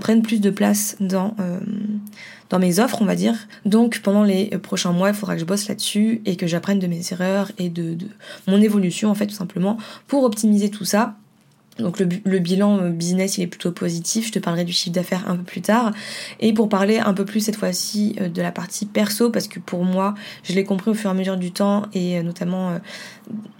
prenne 0.00 0.22
plus 0.22 0.40
de 0.40 0.50
place 0.50 0.96
dans 1.00 1.34
euh, 1.40 1.60
dans 2.48 2.58
mes 2.60 2.78
offres, 2.78 3.02
on 3.02 3.04
va 3.04 3.16
dire. 3.16 3.34
Donc 3.64 4.00
pendant 4.02 4.22
les 4.22 4.46
prochains 4.58 4.92
mois, 4.92 5.08
il 5.08 5.14
faudra 5.14 5.34
que 5.34 5.40
je 5.40 5.44
bosse 5.44 5.68
là-dessus 5.68 6.22
et 6.26 6.36
que 6.36 6.46
j'apprenne 6.46 6.78
de 6.78 6.86
mes 6.86 7.02
erreurs 7.10 7.50
et 7.58 7.68
de 7.68 7.96
mon 8.46 8.60
évolution 8.62 9.10
en 9.10 9.14
fait 9.14 9.26
tout 9.26 9.34
simplement 9.34 9.76
pour 10.06 10.24
optimiser 10.24 10.70
tout 10.70 10.84
ça 10.84 11.16
donc 11.78 11.98
le, 11.98 12.08
le, 12.24 12.38
bilan 12.38 12.78
euh, 12.78 12.90
business 12.90 13.38
il 13.38 13.42
est 13.42 13.46
plutôt 13.46 13.72
positif, 13.72 14.28
je 14.28 14.32
te 14.32 14.38
parlerai 14.38 14.64
du 14.64 14.72
chiffre 14.72 14.94
d'affaires 14.94 15.28
un 15.28 15.36
peu 15.36 15.42
plus 15.42 15.60
tard. 15.60 15.92
Et 16.40 16.52
pour 16.52 16.68
parler 16.68 16.98
un 16.98 17.12
peu 17.12 17.24
plus 17.24 17.40
cette 17.40 17.56
fois-ci 17.56 18.16
euh, 18.20 18.28
de 18.28 18.42
la 18.42 18.52
partie 18.52 18.86
perso, 18.86 19.30
parce 19.30 19.48
que 19.48 19.60
pour 19.60 19.84
moi 19.84 20.14
je 20.42 20.54
l'ai 20.54 20.64
compris 20.64 20.90
au 20.90 20.94
fur 20.94 21.10
et 21.10 21.12
à 21.12 21.14
mesure 21.14 21.36
du 21.36 21.52
temps 21.52 21.82
et 21.92 22.18
euh, 22.18 22.22
notamment 22.22 22.78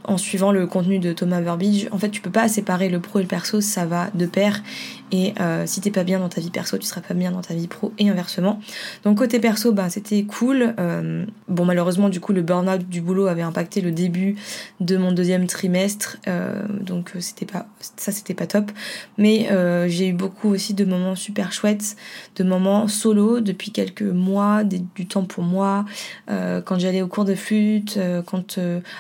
en 0.04 0.18
suivant 0.18 0.52
le 0.52 0.66
contenu 0.66 0.98
de 0.98 1.12
Thomas 1.12 1.40
Burbidge, 1.40 1.88
en 1.90 1.98
fait 1.98 2.10
tu 2.10 2.20
peux 2.20 2.30
pas 2.30 2.48
séparer 2.48 2.88
le 2.88 3.00
pro 3.00 3.18
et 3.18 3.22
le 3.22 3.28
perso, 3.28 3.60
ça 3.60 3.84
va 3.84 4.08
de 4.14 4.26
pair. 4.26 4.62
Et 5.12 5.34
euh, 5.40 5.64
si 5.66 5.80
t'es 5.80 5.90
pas 5.90 6.04
bien 6.04 6.18
dans 6.18 6.28
ta 6.28 6.40
vie 6.40 6.50
perso, 6.50 6.78
tu 6.78 6.86
seras 6.86 7.00
pas 7.00 7.14
bien 7.14 7.30
dans 7.30 7.40
ta 7.40 7.54
vie 7.54 7.68
pro 7.68 7.92
et 7.98 8.08
inversement. 8.08 8.60
Donc 9.04 9.18
côté 9.18 9.38
perso, 9.38 9.72
ben 9.72 9.88
c'était 9.88 10.24
cool. 10.24 10.74
Euh, 10.78 11.24
bon 11.48 11.64
malheureusement 11.64 12.08
du 12.08 12.20
coup 12.20 12.32
le 12.32 12.42
burn-out 12.42 12.88
du 12.88 13.00
boulot 13.00 13.26
avait 13.26 13.42
impacté 13.42 13.80
le 13.80 13.92
début 13.92 14.36
de 14.80 14.96
mon 14.96 15.12
deuxième 15.12 15.46
trimestre, 15.46 16.16
euh, 16.26 16.62
donc 16.80 17.12
c'était 17.20 17.46
pas 17.46 17.66
ça 17.96 18.10
c'était 18.10 18.34
pas 18.34 18.46
top. 18.46 18.72
Mais 19.16 19.48
j'ai 19.88 20.08
eu 20.08 20.12
beaucoup 20.12 20.48
aussi 20.48 20.74
de 20.74 20.84
moments 20.84 21.14
super 21.14 21.52
chouettes, 21.52 21.96
de 22.36 22.44
moments 22.44 22.88
solo 22.88 23.40
depuis 23.40 23.70
quelques 23.70 24.02
mois, 24.02 24.64
du 24.64 25.06
temps 25.06 25.24
pour 25.24 25.44
moi. 25.44 25.84
quand 26.28 26.78
j'allais 26.78 27.02
au 27.02 27.08
cours 27.08 27.24
de 27.24 27.34
flûte, 27.34 27.98
quand 28.26 28.58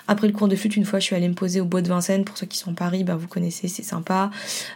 après 0.08 0.26
le 0.26 0.32
cours 0.32 0.48
de 0.48 0.56
flûte 0.56 0.76
une 0.76 0.84
fois 0.84 0.98
je 0.98 1.04
suis 1.04 1.16
allée 1.16 1.28
me 1.28 1.34
poser 1.34 1.60
au 1.60 1.64
bois 1.64 1.82
de 1.82 1.88
Vincennes. 1.88 2.24
Pour 2.24 2.36
ceux 2.36 2.46
qui 2.46 2.58
sont 2.58 2.72
à 2.72 2.74
Paris, 2.74 3.04
ben, 3.04 3.16
vous 3.16 3.28
connaissez, 3.28 3.68
c'est 3.68 3.82
sympa. 3.82 4.30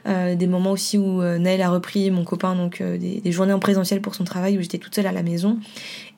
des 0.07 0.47
moments 0.47 0.73
aussi 0.73 0.99
où 0.99 1.20
euh, 1.21 1.39
Naël 1.39 1.63
a 1.63 1.71
repris, 1.71 2.11
mon 2.11 2.25
copain, 2.25 2.55
donc 2.55 2.81
euh, 2.81 2.99
des, 2.99 3.33
journées 3.33 3.53
en 3.53 3.59
présentiel 3.59 4.01
pour 4.01 4.15
son 4.15 4.25
travail 4.25 4.59
où 4.59 4.63
j'étais 4.63 4.79
toute 4.79 4.95
seule 4.95 5.07
à 5.07 5.13
la 5.13 5.23
maison. 5.23 5.59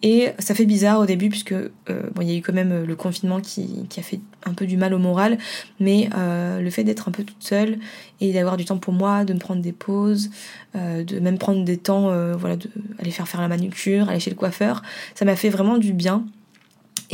Et 0.03 0.31
ça 0.39 0.55
fait 0.55 0.65
bizarre 0.65 0.99
au 0.99 1.07
début 1.07 1.29
puisque 1.29 1.53
euh, 1.53 1.71
bon, 2.15 2.23
il 2.23 2.31
y 2.31 2.35
a 2.35 2.37
eu 2.37 2.43
quand 2.43 2.53
même 2.53 2.85
le 2.85 2.97
confinement 2.97 3.41
qui, 3.41 3.87
a 3.97 4.03
fait 4.03 4.21
un 4.45 4.55
peu 4.55 4.67
du 4.67 4.77
mal 4.77 4.95
au 4.95 4.99
moral, 4.99 5.39
mais 5.79 6.09
le 6.15 6.71
fait 6.71 6.83
d'être 6.83 7.09
un 7.09 7.13
peu 7.13 7.23
toute 7.23 7.43
seule 7.43 7.79
et 8.21 8.33
d'avoir 8.33 8.57
du 8.57 8.65
temps 8.65 8.79
pour 8.79 8.93
moi, 8.93 9.25
de 9.25 9.33
me 9.33 9.39
prendre 9.39 9.63
des 9.63 9.73
pauses, 9.73 10.31
de 10.75 11.21
même 11.21 11.39
prendre 11.39 11.65
des 11.65 11.77
temps, 11.77 12.11
voilà, 12.37 12.57
de 12.57 12.69
faire 13.11 13.29
faire 13.29 13.41
la 13.41 13.47
manucure, 13.47 14.09
aller 14.09 14.19
chez 14.19 14.31
le 14.31 14.37
coiffeur, 14.37 14.83
ça 15.15 15.25
m'a 15.25 15.37
fait 15.37 15.51
vraiment 15.51 15.79
du 15.79 15.93
bien. 15.93 16.25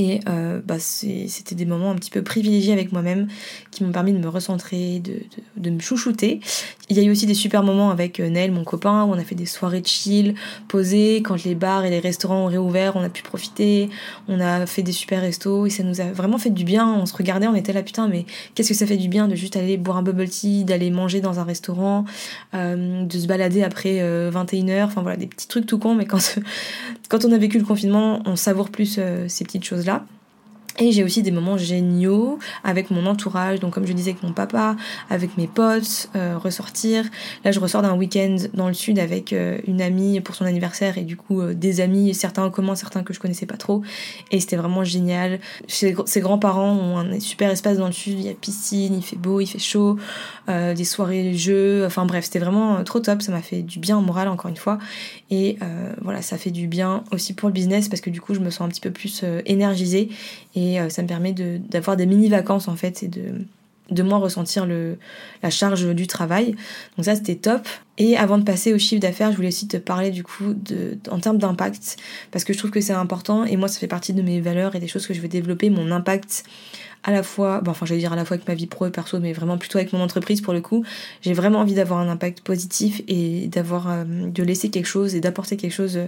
Et 0.01 0.21
euh, 0.29 0.61
bah 0.65 0.79
c'était 0.79 1.57
des 1.57 1.67
moments 1.67 1.91
un 1.91 1.97
petit 1.97 2.13
peu 2.13 2.23
privilégiés 2.23 2.73
avec 2.73 2.93
moi-même 2.93 3.27
qui 3.73 3.83
m'ont 3.83 3.91
permis 3.91 4.13
de 4.13 4.19
me 4.19 4.29
recentrer, 4.29 5.01
de, 5.01 5.15
de, 5.57 5.71
me 5.71 5.81
chouchouter. 5.81 6.39
Il 6.89 6.97
y 6.97 7.01
a 7.01 7.03
eu 7.03 7.11
aussi 7.11 7.27
des 7.27 7.35
super 7.35 7.65
moments 7.65 7.91
avec 7.91 8.21
euh, 8.21 8.31
Nel, 8.31 8.53
mon 8.53 8.63
copain, 8.63 9.03
où 9.05 9.11
on 9.11 9.19
a 9.19 9.25
fait 9.25 9.35
des 9.35 9.45
soirées 9.45 9.83
chill, 9.85 10.37
posées. 10.69 11.17
Quand 11.25 11.43
les 11.43 11.57
bars 11.57 11.85
et 11.85 11.91
les 11.91 11.99
restaurants 11.99 12.45
ont 12.45 12.47
réouvert, 12.47 12.95
on 12.95 13.03
a 13.03 13.09
pu 13.09 13.25
profiter. 13.25 13.91
On 14.29 14.39
a 14.39 14.67
fait 14.67 14.85
des 14.85 14.93
super 14.93 15.21
restos 15.21 15.67
et 15.67 15.71
ça 15.71 15.83
nous 15.83 16.01
a 16.01 16.05
vraiment 16.05 16.39
fait 16.39 16.51
du 16.51 16.63
bien. 16.63 16.89
On 16.95 17.05
se 17.05 17.17
regardait, 17.17 17.49
on 17.49 17.57
était 17.57 17.73
là, 17.73 17.83
putain, 17.83 18.07
mais 18.07 18.25
qu'est-ce 18.55 18.69
que 18.69 18.75
ça 18.77 18.87
fait 18.87 18.97
du 18.97 19.09
bien 19.09 19.27
de 19.27 19.35
juste 19.35 19.57
aller 19.57 19.77
boire 19.77 19.97
un 19.97 20.03
bubble 20.03 20.29
tea, 20.29 20.63
d'aller 20.63 20.91
manger 20.93 21.21
dans 21.21 21.41
un 21.41 21.45
restaurant, 21.45 22.05
euh, 22.55 23.05
de 23.05 23.19
se 23.19 23.27
balader 23.27 23.65
après 23.65 23.97
21h. 24.31 24.71
Euh, 24.71 24.85
enfin 24.85 25.03
voilà, 25.03 25.17
des 25.17 25.27
petits 25.27 25.49
trucs 25.49 25.67
tout 25.67 25.79
cons, 25.79 25.97
mais 25.97 26.07
quand, 26.07 26.39
quand 27.09 27.25
on 27.25 27.33
a 27.33 27.39
vécu 27.39 27.59
le 27.59 27.65
confinement, 27.65 28.23
on 28.27 28.37
savoure 28.37 28.71
plus 28.71 29.01
ces 29.27 29.45
petites 29.45 29.65
choses-là. 29.65 29.88
up 29.89 30.09
Et 30.81 30.93
j'ai 30.93 31.03
aussi 31.03 31.23
des 31.23 31.33
moments 31.33 31.59
géniaux 31.59 32.39
avec 32.63 32.93
mon 32.93 33.07
entourage, 33.07 33.59
donc 33.59 33.75
comme 33.75 33.85
je 33.85 33.93
disais 33.93 34.13
avec 34.13 34.23
mon 34.23 34.33
papa, 34.33 34.77
avec 35.11 35.37
mes 35.37 35.49
potes, 35.49 36.09
euh, 36.15 36.39
ressortir. 36.39 37.05
Là, 37.45 37.51
je 37.51 37.59
ressors 37.59 37.83
d'un 37.83 37.97
week-end 37.97 38.37
dans 38.55 38.69
le 38.69 38.75
sud 38.75 39.01
avec 39.01 39.33
euh, 39.33 39.59
une 39.67 39.83
amie 39.83 40.21
pour 40.21 40.37
son 40.37 40.45
anniversaire 40.45 40.97
et 40.97 41.03
du 41.03 41.17
coup 41.17 41.41
euh, 41.41 41.53
des 41.53 41.81
amis, 41.81 42.15
certains 42.15 42.45
en 42.45 42.51
commun, 42.51 42.77
certains 42.77 43.03
que 43.03 43.13
je 43.13 43.19
connaissais 43.19 43.47
pas 43.47 43.57
trop. 43.57 43.83
Et 44.31 44.39
c'était 44.39 44.55
vraiment 44.55 44.85
génial. 44.85 45.41
Ses, 45.67 45.95
grands-parents 46.21 46.73
ont 46.73 46.99
un 46.99 47.19
super 47.19 47.51
espace 47.51 47.79
dans 47.79 47.87
le 47.87 47.93
sud, 47.93 48.13
il 48.13 48.27
y 48.27 48.29
a 48.29 48.35
piscine, 48.35 48.95
il 48.95 49.03
fait 49.03 49.17
beau, 49.17 49.41
il 49.41 49.47
fait 49.47 49.59
chaud, 49.59 49.99
des 50.49 50.85
soirées 50.85 51.35
jeux, 51.35 51.85
enfin 51.87 52.07
bref, 52.07 52.25
c'était 52.25 52.39
vraiment 52.39 52.83
trop 52.85 53.01
top. 53.01 53.23
Ça 53.23 53.33
m'a 53.33 53.43
fait 53.43 53.63
du 53.63 53.79
bien 53.79 53.99
au 53.99 54.01
moral 54.01 54.29
encore 54.29 54.49
une 54.49 54.57
fois. 54.57 54.79
Et 55.31 55.59
voilà, 56.03 56.23
ça 56.23 56.39
fait 56.39 56.51
du 56.51 56.67
bien 56.67 57.05
aussi 57.13 57.35
pour 57.35 57.49
le 57.49 57.53
business 57.53 57.89
parce 57.89 58.01
que 58.01 58.11
du 58.11 58.21
coup, 58.21 58.35
je 58.35 58.41
me 58.41 58.51
sens 58.51 58.63
un 58.63 58.69
petit 58.69 58.81
peu 58.81 58.91
plus 58.91 59.25
énergisée 59.47 60.11
et 60.69 60.81
euh, 60.81 60.89
ça 60.89 61.03
me 61.03 61.09
permet 61.09 61.33
d'avoir 61.33 61.97
des 61.97 62.07
mini-vacances 62.07 62.69
en 62.69 62.77
fait 62.77 63.03
et 63.03 63.09
de, 63.09 63.45
de 63.91 64.03
moins 64.03 64.19
ressentir 64.19 64.67
le, 64.67 64.99
la 65.43 65.51
charge 65.51 65.95
du 65.95 66.07
travail. 66.07 66.55
Donc 66.97 67.05
ça 67.05 67.15
c'était 67.15 67.37
top. 67.37 67.67
Et 67.97 68.17
avant 68.17 68.39
de 68.39 68.45
passer 68.45 68.73
au 68.73 68.79
chiffre 68.79 69.01
d'affaires, 69.01 69.33
je 69.33 69.37
voulais 69.37 69.49
aussi 69.49 69.67
te 69.67 69.77
parler 69.77 70.11
du 70.11 70.23
coup 70.23 70.55
de, 70.55 70.99
en 71.11 71.19
termes 71.19 71.39
d'impact 71.39 71.97
parce 72.31 72.45
que 72.45 72.53
je 72.53 72.59
trouve 72.59 72.71
que 72.71 72.81
c'est 72.81 72.93
important 72.93 73.45
et 73.45 73.57
moi 73.57 73.69
ça 73.69 73.79
fait 73.79 73.89
partie 73.89 74.13
de 74.13 74.23
mes 74.23 74.41
valeurs 74.41 74.77
et 74.77 74.81
des 74.81 74.89
choses 74.89 75.07
que 75.07 75.15
je 75.15 75.21
veux 75.21 75.29
développer, 75.29 75.71
mon 75.71 75.91
impact 75.91 76.45
à 77.05 77.13
la 77.13 77.23
fois, 77.23 77.61
bon, 77.61 77.71
enfin 77.71 77.87
j'allais 77.87 78.01
dire 78.01 78.13
à 78.13 78.17
la 78.17 78.25
fois 78.25 78.35
avec 78.35 78.49
ma 78.49 78.55
vie 78.55 78.67
pro 78.67 78.85
et 78.87 78.91
perso, 78.91 79.21
mais 79.21 79.33
vraiment 79.33 79.57
plutôt 79.57 79.79
avec 79.79 79.93
mon 79.93 80.01
entreprise 80.01 80.41
pour 80.41 80.53
le 80.53 80.61
coup. 80.61 80.85
J'ai 81.23 81.33
vraiment 81.33 81.61
envie 81.61 81.75
d'avoir 81.75 82.01
un 82.01 82.09
impact 82.09 82.41
positif 82.41 83.03
et 83.07 83.47
d'avoir, 83.47 83.89
euh, 83.89 84.05
de 84.05 84.43
laisser 84.43 84.69
quelque 84.69 84.87
chose 84.87 85.15
et 85.15 85.21
d'apporter 85.21 85.57
quelque 85.57 85.73
chose 85.73 85.99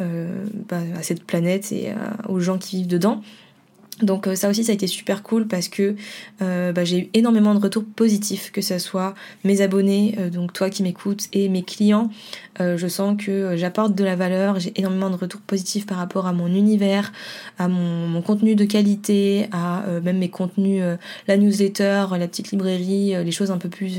euh, 0.00 0.44
bah, 0.70 0.80
à 0.98 1.02
cette 1.02 1.24
planète 1.24 1.70
et 1.70 1.92
aux 2.28 2.40
gens 2.40 2.56
qui 2.56 2.76
vivent 2.76 2.86
dedans. 2.86 3.22
Donc 4.00 4.26
euh, 4.26 4.34
ça 4.34 4.48
aussi 4.48 4.64
ça 4.64 4.72
a 4.72 4.74
été 4.74 4.86
super 4.86 5.22
cool 5.22 5.46
parce 5.46 5.68
que 5.68 5.94
euh, 6.40 6.72
bah, 6.72 6.84
j'ai 6.84 6.98
eu 6.98 7.10
énormément 7.12 7.54
de 7.54 7.60
retours 7.60 7.84
positifs, 7.84 8.50
que 8.50 8.62
ce 8.62 8.78
soit 8.78 9.14
mes 9.44 9.60
abonnés, 9.60 10.14
euh, 10.18 10.30
donc 10.30 10.52
toi 10.52 10.70
qui 10.70 10.82
m'écoutes, 10.82 11.28
et 11.32 11.48
mes 11.48 11.62
clients. 11.62 12.10
je 12.58 12.86
sens 12.88 13.16
que 13.18 13.56
j'apporte 13.56 13.94
de 13.94 14.04
la 14.04 14.16
valeur, 14.16 14.60
j'ai 14.60 14.72
énormément 14.76 15.10
de 15.10 15.16
retours 15.16 15.40
positifs 15.40 15.86
par 15.86 15.98
rapport 15.98 16.26
à 16.26 16.32
mon 16.32 16.46
univers, 16.46 17.12
à 17.58 17.68
mon, 17.68 18.22
contenu 18.22 18.54
de 18.54 18.64
qualité, 18.64 19.48
à 19.52 19.84
même 20.02 20.18
mes 20.18 20.30
contenus, 20.30 20.82
la 21.26 21.36
newsletter, 21.36 22.06
la 22.16 22.28
petite 22.28 22.52
librairie, 22.52 23.14
les 23.24 23.32
choses 23.32 23.50
un 23.50 23.58
peu 23.58 23.68
plus 23.68 23.98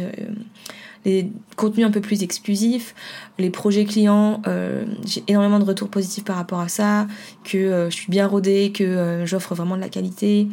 les 1.06 1.32
contenus 1.56 1.86
un 1.86 1.92
peu 1.92 2.02
plus 2.02 2.24
exclusifs, 2.24 2.96
les 3.38 3.50
projets 3.50 3.86
clients, 3.86 4.42
euh, 4.48 4.86
j'ai 5.06 5.24
énormément 5.28 5.60
de 5.60 5.66
retours 5.66 5.90
positifs 5.90 6.24
par 6.24 6.36
rapport 6.36 6.60
à 6.60 6.68
ça, 6.68 7.08
que 7.44 7.58
euh, 7.58 7.90
je 7.90 7.96
suis 7.96 8.12
bien 8.12 8.28
rodée, 8.28 8.72
que 8.72 8.84
euh, 8.84 9.26
j'offre 9.26 9.56
vraiment 9.56 9.76
de 9.76 9.82
la 9.82 9.90
qualité. 9.90 10.48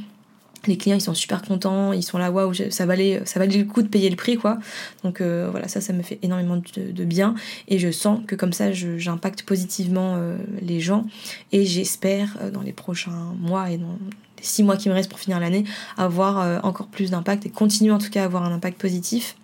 Les 0.67 0.77
clients 0.77 0.97
ils 0.97 1.01
sont 1.01 1.15
super 1.15 1.41
contents, 1.41 1.95
ils 1.95 2.03
sont 2.03 2.19
là 2.19 2.31
waouh 2.31 2.53
ça 2.53 2.85
valait 2.85 3.23
ça 3.25 3.41
valait 3.41 3.57
le 3.57 3.65
coup 3.65 3.81
de 3.81 3.89
payer 3.89 4.11
le 4.11 4.17
prix 4.17 4.37
quoi. 4.37 4.59
Donc 5.03 5.23
voilà 5.23 5.69
ça 5.69 5.81
ça 5.81 5.95
me 5.95 6.03
fait 6.03 6.19
énormément 6.21 6.59
de, 6.77 7.05
bien 7.05 7.35
et 7.67 7.79
je 7.79 7.91
sens 7.91 8.21
que 8.27 8.35
comme 8.35 8.53
ça 8.53 8.71
j'impacte 8.71 9.43
positivement 9.45 10.19
les 10.61 10.79
gens 10.79 11.07
et 11.53 11.65
j'espère 11.65 12.37
dans 12.53 12.61
les 12.61 12.75
prochains 12.75 13.33
mois 13.39 13.71
et 13.71 13.79
dans 13.79 13.97
les 14.39 14.45
six 14.45 14.63
mois 14.63 14.77
qui 14.77 14.91
me 14.91 14.95
restent 14.95 15.09
pour 15.09 15.19
finir 15.19 15.41
l'année 15.41 15.65
avoir 15.97 16.63
encore 16.63 16.89
plus 16.89 17.11
d'impact 17.11 17.47
et 17.47 17.49
continuer 17.49 17.93
en 17.93 17.99
tout 17.99 18.11
cas 18.11 18.21
à 18.21 18.25
avoir 18.27 18.43
un 18.43 18.53
impact 18.53 18.79
positif 18.79 19.37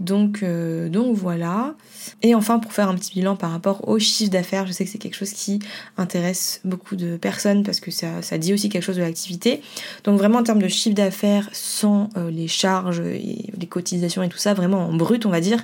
Donc, 0.00 0.44
donc 0.44 1.16
voilà. 1.16 1.74
Et 2.22 2.34
enfin, 2.34 2.58
pour 2.58 2.72
faire 2.72 2.88
un 2.88 2.94
petit 2.94 3.12
bilan 3.12 3.36
par 3.36 3.52
rapport 3.52 3.88
au 3.88 3.98
chiffre 3.98 4.30
d'affaires, 4.30 4.66
je 4.66 4.72
sais 4.72 4.84
que 4.84 4.90
c'est 4.90 4.98
quelque 4.98 5.16
chose 5.16 5.32
qui 5.32 5.60
intéresse 5.96 6.60
beaucoup 6.64 6.96
de 6.96 7.16
personnes 7.16 7.62
parce 7.62 7.78
que 7.78 7.90
ça, 7.90 8.20
dit 8.38 8.52
aussi 8.52 8.68
quelque 8.68 8.82
chose 8.82 8.96
de 8.96 9.02
l'activité. 9.02 9.62
Donc 10.04 10.18
vraiment 10.18 10.38
en 10.38 10.42
termes 10.42 10.62
de 10.62 10.68
chiffre 10.68 10.96
d'affaires, 10.96 11.48
sans 11.52 12.08
les 12.16 12.48
charges 12.48 13.00
et 13.00 13.52
les 13.56 13.66
cotisations 13.66 14.22
et 14.22 14.28
tout 14.28 14.38
ça, 14.38 14.54
vraiment 14.54 14.88
en 14.88 14.92
brut, 14.92 15.24
on 15.24 15.30
va 15.30 15.40
dire, 15.40 15.62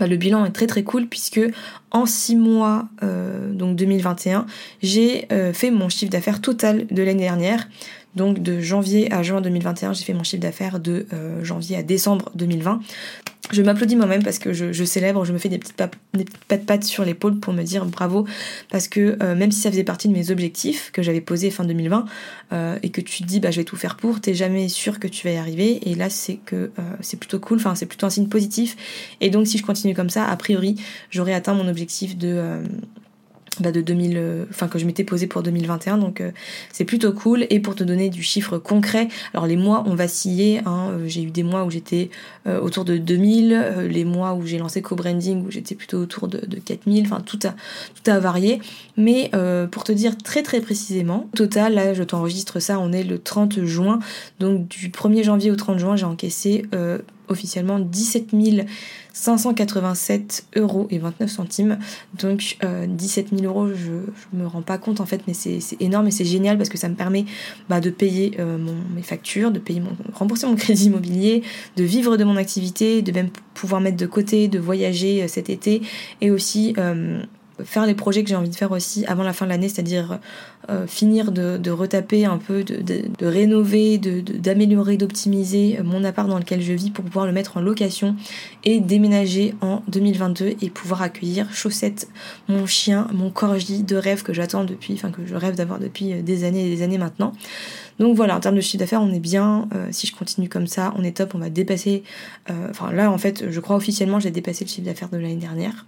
bah, 0.00 0.06
le 0.06 0.16
bilan 0.16 0.44
est 0.44 0.50
très 0.50 0.66
très 0.66 0.82
cool 0.82 1.06
puisque 1.06 1.40
en 1.90 2.06
6 2.06 2.36
mois, 2.36 2.88
euh, 3.02 3.52
donc 3.52 3.76
2021, 3.76 4.46
j'ai 4.82 5.26
euh, 5.30 5.52
fait 5.52 5.70
mon 5.70 5.88
chiffre 5.88 6.10
d'affaires 6.10 6.40
total 6.40 6.86
de 6.90 7.02
l'année 7.02 7.24
dernière. 7.24 7.68
Donc 8.14 8.42
de 8.42 8.60
janvier 8.60 9.10
à 9.12 9.22
juin 9.22 9.40
2021, 9.40 9.94
j'ai 9.94 10.04
fait 10.04 10.12
mon 10.12 10.22
chiffre 10.22 10.42
d'affaires 10.42 10.80
de 10.80 11.06
euh, 11.12 11.42
janvier 11.42 11.76
à 11.76 11.82
décembre 11.82 12.30
2020. 12.34 12.80
Je 13.50 13.60
m'applaudis 13.60 13.96
moi-même 13.96 14.22
parce 14.22 14.38
que 14.38 14.52
je, 14.52 14.84
célèbre, 14.84 15.24
je 15.24 15.32
me 15.32 15.38
fais 15.38 15.48
des 15.48 15.58
petites, 15.58 15.82
des 16.14 16.24
petites 16.24 16.66
pattes 16.66 16.84
sur 16.84 17.04
l'épaule 17.04 17.38
pour 17.38 17.52
me 17.52 17.62
dire 17.62 17.84
bravo. 17.84 18.26
Parce 18.70 18.86
que 18.86 19.18
euh, 19.22 19.34
même 19.34 19.50
si 19.50 19.60
ça 19.60 19.70
faisait 19.70 19.84
partie 19.84 20.08
de 20.08 20.12
mes 20.12 20.30
objectifs 20.30 20.90
que 20.92 21.02
j'avais 21.02 21.20
posés 21.20 21.50
fin 21.50 21.64
2020 21.64 22.04
euh, 22.52 22.78
et 22.82 22.90
que 22.90 23.00
tu 23.00 23.22
te 23.22 23.28
dis 23.28 23.40
bah 23.40 23.50
je 23.50 23.60
vais 23.60 23.64
tout 23.64 23.76
faire 23.76 23.96
pour, 23.96 24.20
t'es 24.20 24.34
jamais 24.34 24.68
sûr 24.68 25.00
que 25.00 25.08
tu 25.08 25.26
vas 25.26 25.34
y 25.34 25.36
arriver. 25.36 25.90
Et 25.90 25.94
là 25.94 26.08
c'est 26.08 26.36
que 26.36 26.70
c'est 27.00 27.18
plutôt 27.18 27.40
cool, 27.40 27.58
enfin 27.58 27.74
c'est 27.74 27.86
plutôt 27.86 28.06
un 28.06 28.10
signe 28.10 28.28
positif. 28.28 28.76
Et 29.20 29.30
donc 29.30 29.46
si 29.46 29.58
je 29.58 29.64
continue 29.64 29.94
comme 29.94 30.10
ça, 30.10 30.26
a 30.26 30.36
priori 30.36 30.76
j'aurai 31.10 31.34
atteint 31.34 31.54
mon 31.54 31.68
objectif 31.68 32.16
de 32.16 32.62
bah, 33.60 33.70
de 33.70 33.82
2000, 33.82 34.16
euh, 34.16 34.44
enfin 34.50 34.66
que 34.66 34.78
je 34.78 34.86
m'étais 34.86 35.04
posé 35.04 35.26
pour 35.26 35.42
2021, 35.42 35.98
donc 35.98 36.20
euh, 36.20 36.30
c'est 36.72 36.86
plutôt 36.86 37.12
cool. 37.12 37.46
Et 37.50 37.60
pour 37.60 37.74
te 37.74 37.84
donner 37.84 38.08
du 38.08 38.22
chiffre 38.22 38.56
concret, 38.56 39.08
alors 39.34 39.46
les 39.46 39.56
mois 39.56 39.84
ont 39.86 39.94
vacillé. 39.94 40.60
Hein, 40.64 40.88
euh, 40.92 41.04
j'ai 41.06 41.22
eu 41.22 41.30
des 41.30 41.42
mois 41.42 41.64
où 41.64 41.70
j'étais 41.70 42.10
autour 42.46 42.84
de 42.84 42.96
2000, 42.96 43.88
les 43.88 44.04
mois 44.04 44.34
où 44.34 44.44
j'ai 44.44 44.58
lancé 44.58 44.82
co-branding 44.82 45.46
où 45.46 45.50
j'étais 45.52 45.76
plutôt 45.76 45.98
autour 45.98 46.26
de, 46.26 46.40
4000. 46.56 47.04
Enfin 47.06 47.20
tout 47.20 47.38
a 47.44 47.50
tout 47.94 48.10
a 48.10 48.18
varié. 48.18 48.60
Mais 48.96 49.30
pour 49.70 49.84
te 49.84 49.92
dire 49.92 50.18
très 50.18 50.42
très 50.42 50.60
précisément, 50.60 51.28
total 51.36 51.74
là 51.74 51.94
je 51.94 52.02
t'enregistre 52.02 52.58
ça, 52.58 52.80
on 52.80 52.92
est 52.92 53.04
le 53.04 53.20
30 53.20 53.64
juin, 53.64 54.00
donc 54.40 54.66
du 54.66 54.88
1er 54.88 55.22
janvier 55.22 55.52
au 55.52 55.56
30 55.56 55.78
juin 55.78 55.94
j'ai 55.94 56.04
encaissé 56.04 56.64
officiellement 57.32 57.78
17 57.78 58.32
587 59.12 60.46
euros 60.56 60.86
et 60.90 60.98
29 60.98 61.30
centimes. 61.30 61.78
Donc 62.18 62.56
17 62.62 63.32
euh, 63.32 63.38
000 63.38 63.52
euros, 63.52 63.68
je, 63.68 63.74
je 63.74 64.36
me 64.36 64.46
rends 64.46 64.62
pas 64.62 64.78
compte 64.78 65.00
en 65.00 65.06
fait, 65.06 65.22
mais 65.26 65.34
c'est 65.34 65.60
énorme 65.80 66.06
et 66.08 66.10
c'est 66.10 66.24
génial 66.24 66.56
parce 66.56 66.68
que 66.68 66.78
ça 66.78 66.88
me 66.88 66.94
permet 66.94 67.24
bah, 67.68 67.80
de 67.80 67.90
payer 67.90 68.32
euh, 68.38 68.58
mes 68.94 69.02
factures, 69.02 69.50
de 69.50 69.58
payer 69.58 69.80
mon, 69.80 69.96
rembourser 70.14 70.46
mon 70.46 70.56
crédit 70.56 70.86
immobilier, 70.86 71.42
de 71.76 71.84
vivre 71.84 72.16
de 72.16 72.24
mon 72.24 72.36
activité, 72.36 73.02
de 73.02 73.12
même 73.12 73.28
pouvoir 73.54 73.80
mettre 73.80 73.96
de 73.96 74.06
côté, 74.06 74.48
de 74.48 74.58
voyager 74.58 75.22
euh, 75.22 75.28
cet 75.28 75.50
été 75.50 75.82
et 76.20 76.30
aussi 76.30 76.74
faire 77.64 77.86
les 77.86 77.94
projets 77.94 78.22
que 78.22 78.28
j'ai 78.28 78.36
envie 78.36 78.50
de 78.50 78.54
faire 78.54 78.72
aussi 78.72 79.04
avant 79.06 79.22
la 79.22 79.32
fin 79.32 79.44
de 79.46 79.50
l'année, 79.50 79.68
c'est-à-dire 79.68 80.18
euh, 80.70 80.86
finir 80.86 81.32
de, 81.32 81.70
retaper 81.70 82.24
un 82.24 82.38
peu, 82.38 82.62
de, 82.62 82.80
de, 82.80 83.26
rénover, 83.26 83.98
d'améliorer, 83.98 84.96
d'optimiser 84.96 85.78
mon 85.82 86.04
appart 86.04 86.28
dans 86.28 86.38
lequel 86.38 86.62
je 86.62 86.72
vis 86.72 86.90
pour 86.90 87.04
pouvoir 87.04 87.26
le 87.26 87.32
mettre 87.32 87.56
en 87.56 87.60
location 87.60 88.14
et 88.64 88.80
déménager 88.80 89.54
en 89.60 89.82
2022 89.88 90.54
et 90.60 90.70
pouvoir 90.70 91.02
accueillir 91.02 91.52
Chaussette, 91.52 92.08
mon 92.48 92.66
chien, 92.66 93.08
mon 93.12 93.30
corgi 93.30 93.82
de 93.82 93.96
rêve 93.96 94.22
que 94.22 94.32
j'attends 94.32 94.64
depuis, 94.64 94.94
enfin 94.94 95.10
que 95.10 95.26
je 95.26 95.34
rêve 95.34 95.56
d'avoir 95.56 95.78
depuis 95.78 96.12
euh, 96.12 96.22
des 96.22 96.44
années 96.44 96.66
et 96.66 96.76
des 96.76 96.82
années 96.82 96.98
maintenant. 96.98 97.32
Donc 97.98 98.16
voilà, 98.16 98.36
en 98.36 98.40
termes 98.40 98.56
de 98.56 98.60
chiffre 98.60 98.78
d'affaires, 98.78 99.02
on 99.02 99.12
est 99.12 99.20
bien. 99.20 99.68
Euh, 99.74 99.88
si 99.90 100.06
je 100.06 100.14
continue 100.14 100.48
comme 100.48 100.66
ça, 100.66 100.94
on 100.96 101.04
est 101.04 101.16
top, 101.16 101.34
on 101.34 101.38
va 101.38 101.50
dépasser. 101.50 102.02
Enfin 102.70 102.92
là, 102.92 103.10
en 103.10 103.18
fait, 103.18 103.50
je 103.50 103.60
crois 103.60 103.76
officiellement, 103.76 104.20
j'ai 104.20 104.30
dépassé 104.30 104.64
le 104.64 104.70
chiffre 104.70 104.86
d'affaires 104.86 105.10
de 105.10 105.18
l'année 105.18 105.36
dernière. 105.36 105.86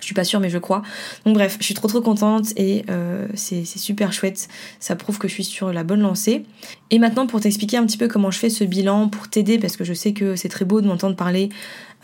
Je 0.00 0.06
suis 0.06 0.14
pas 0.14 0.24
sûre, 0.24 0.40
mais 0.40 0.50
je 0.50 0.58
crois. 0.58 0.82
Donc 1.24 1.34
bref, 1.34 1.56
je 1.60 1.64
suis 1.64 1.74
trop 1.74 1.88
trop 1.88 2.00
contente 2.00 2.52
et 2.56 2.84
euh, 2.90 3.26
c'est 3.34 3.64
super 3.64 4.12
chouette. 4.12 4.48
Ça 4.78 4.96
prouve 4.96 5.18
que 5.18 5.28
je 5.28 5.34
suis 5.34 5.44
sur 5.44 5.72
la 5.72 5.84
bonne 5.84 6.00
lancée. 6.00 6.44
Et 6.90 6.98
maintenant, 6.98 7.26
pour 7.26 7.40
t'expliquer 7.40 7.76
un 7.76 7.86
petit 7.86 7.98
peu 7.98 8.08
comment 8.08 8.30
je 8.30 8.38
fais 8.38 8.50
ce 8.50 8.64
bilan, 8.64 9.08
pour 9.08 9.28
t'aider, 9.28 9.58
parce 9.58 9.76
que 9.76 9.84
je 9.84 9.94
sais 9.94 10.12
que 10.12 10.36
c'est 10.36 10.48
très 10.48 10.64
beau 10.64 10.80
de 10.80 10.86
m'entendre 10.86 11.14
parler 11.14 11.50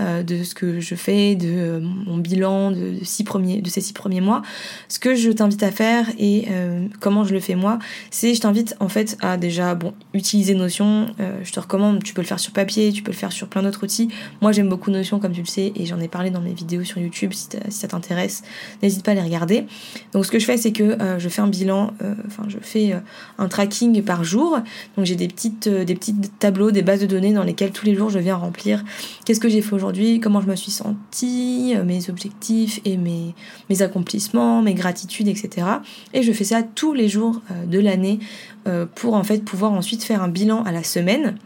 euh, 0.01 0.23
de 0.23 0.45
ce 0.45 0.55
que 0.55 0.79
je 0.79 0.95
fais, 0.95 1.35
de 1.35 1.49
euh, 1.49 1.81
mon 1.81 2.19
bilan 2.19 2.71
de, 2.71 2.99
ces 3.03 3.81
six 3.81 3.93
premiers 3.93 4.21
mois. 4.21 4.43
Ce 4.89 4.99
que 4.99 5.15
je 5.15 5.31
t'invite 5.31 5.63
à 5.63 5.71
faire 5.71 6.07
et 6.19 6.49
comment 7.01 7.25
je 7.25 7.33
le 7.33 7.41
fais 7.41 7.55
moi, 7.55 7.79
c'est 8.11 8.35
je 8.35 8.41
t'invite 8.41 8.77
en 8.81 8.89
fait 8.89 9.17
à 9.21 9.37
déjà 9.37 9.75
bon 9.75 9.95
utiliser 10.15 10.55
Notion. 10.55 11.07
je 11.43 11.51
te 11.51 11.61
recommande, 11.61 12.03
tu 12.03 12.15
peux 12.15 12.21
le 12.21 12.27
faire 12.27 12.39
sur 12.39 12.53
papier, 12.53 12.93
tu 12.93 13.03
peux 13.03 13.13
le 13.13 13.17
faire 13.17 13.33
sur 13.33 13.49
plein 13.49 13.63
d'autres 13.63 13.85
outils. 13.85 14.09
Moi 14.41 14.53
j'aime 14.53 14.69
beaucoup 14.69 14.91
Notion 14.91 15.19
comme 15.19 15.33
tu 15.33 15.41
le 15.41 15.47
sais 15.47 15.73
et 15.75 15.87
j'en 15.87 16.01
ai 16.01 16.09
parlé 16.09 16.31
dans 16.31 16.41
mes 16.41 16.53
vidéos 16.53 16.85
sur 16.85 16.99
YouTube. 16.99 17.33
Si 17.33 17.49
ça 17.71 17.86
t'intéresse, 17.87 18.43
n'hésite 18.83 19.05
pas 19.05 19.13
à 19.13 19.15
les 19.15 19.23
regarder. 19.23 19.67
Donc 20.13 20.27
ce 20.27 20.31
que 20.31 20.39
je 20.39 20.45
fais 20.45 20.57
c'est 20.57 20.73
que 20.73 20.97
je 21.19 21.29
fais 21.29 21.43
un 21.43 21.49
bilan, 21.49 21.93
enfin 22.27 22.45
je 22.49 22.59
fais 22.61 22.95
un 23.39 23.49
tracking 23.49 24.03
par 24.03 24.25
jour. 24.25 24.59
Donc 24.97 25.07
j'ai 25.07 25.17
des 25.17 25.29
petites 25.29 25.69
des 25.69 25.95
petits 25.95 26.15
tableaux, 26.39 26.71
des 26.71 26.83
bases 26.83 27.01
de 27.01 27.07
données 27.07 27.33
dans 27.33 27.45
lesquelles 27.45 27.73
tous 27.73 27.87
les 27.87 27.95
jours 27.95 28.11
je 28.11 28.19
viens 28.19 28.37
remplir 28.37 28.85
qu'est-ce 29.25 29.41
que 29.41 29.49
j'ai 29.49 29.63
fait 29.63 29.75
aujourd'hui 29.75 30.21
comment 30.21 30.41
je 30.41 30.49
me 30.49 30.57
suis 30.57 30.71
sentie, 30.71 31.75
euh, 31.77 31.85
mes 31.85 32.09
objectifs 32.11 32.81
et 32.85 32.97
mes, 32.97 33.35
mes 33.71 33.83
accomplissements, 33.83 34.63
mes 34.63 34.75
gratitudes, 34.75 35.29
etc. 35.29 35.67
Et 36.15 36.23
je 36.23 36.33
fais 36.33 36.45
ça 36.45 36.63
tous 36.63 36.93
les 36.93 37.09
jours 37.09 37.41
euh, 37.51 37.67
de 37.67 37.79
l'année 37.79 38.19
euh, 38.67 38.87
pour 38.95 39.15
en 39.15 39.25
fait 39.25 39.45
pouvoir 39.45 39.73
ensuite 39.73 40.03
faire 40.03 40.23
un 40.23 40.29
bilan 40.29 40.63
à 40.65 40.73
la 40.73 40.83
semaine. 40.83 41.37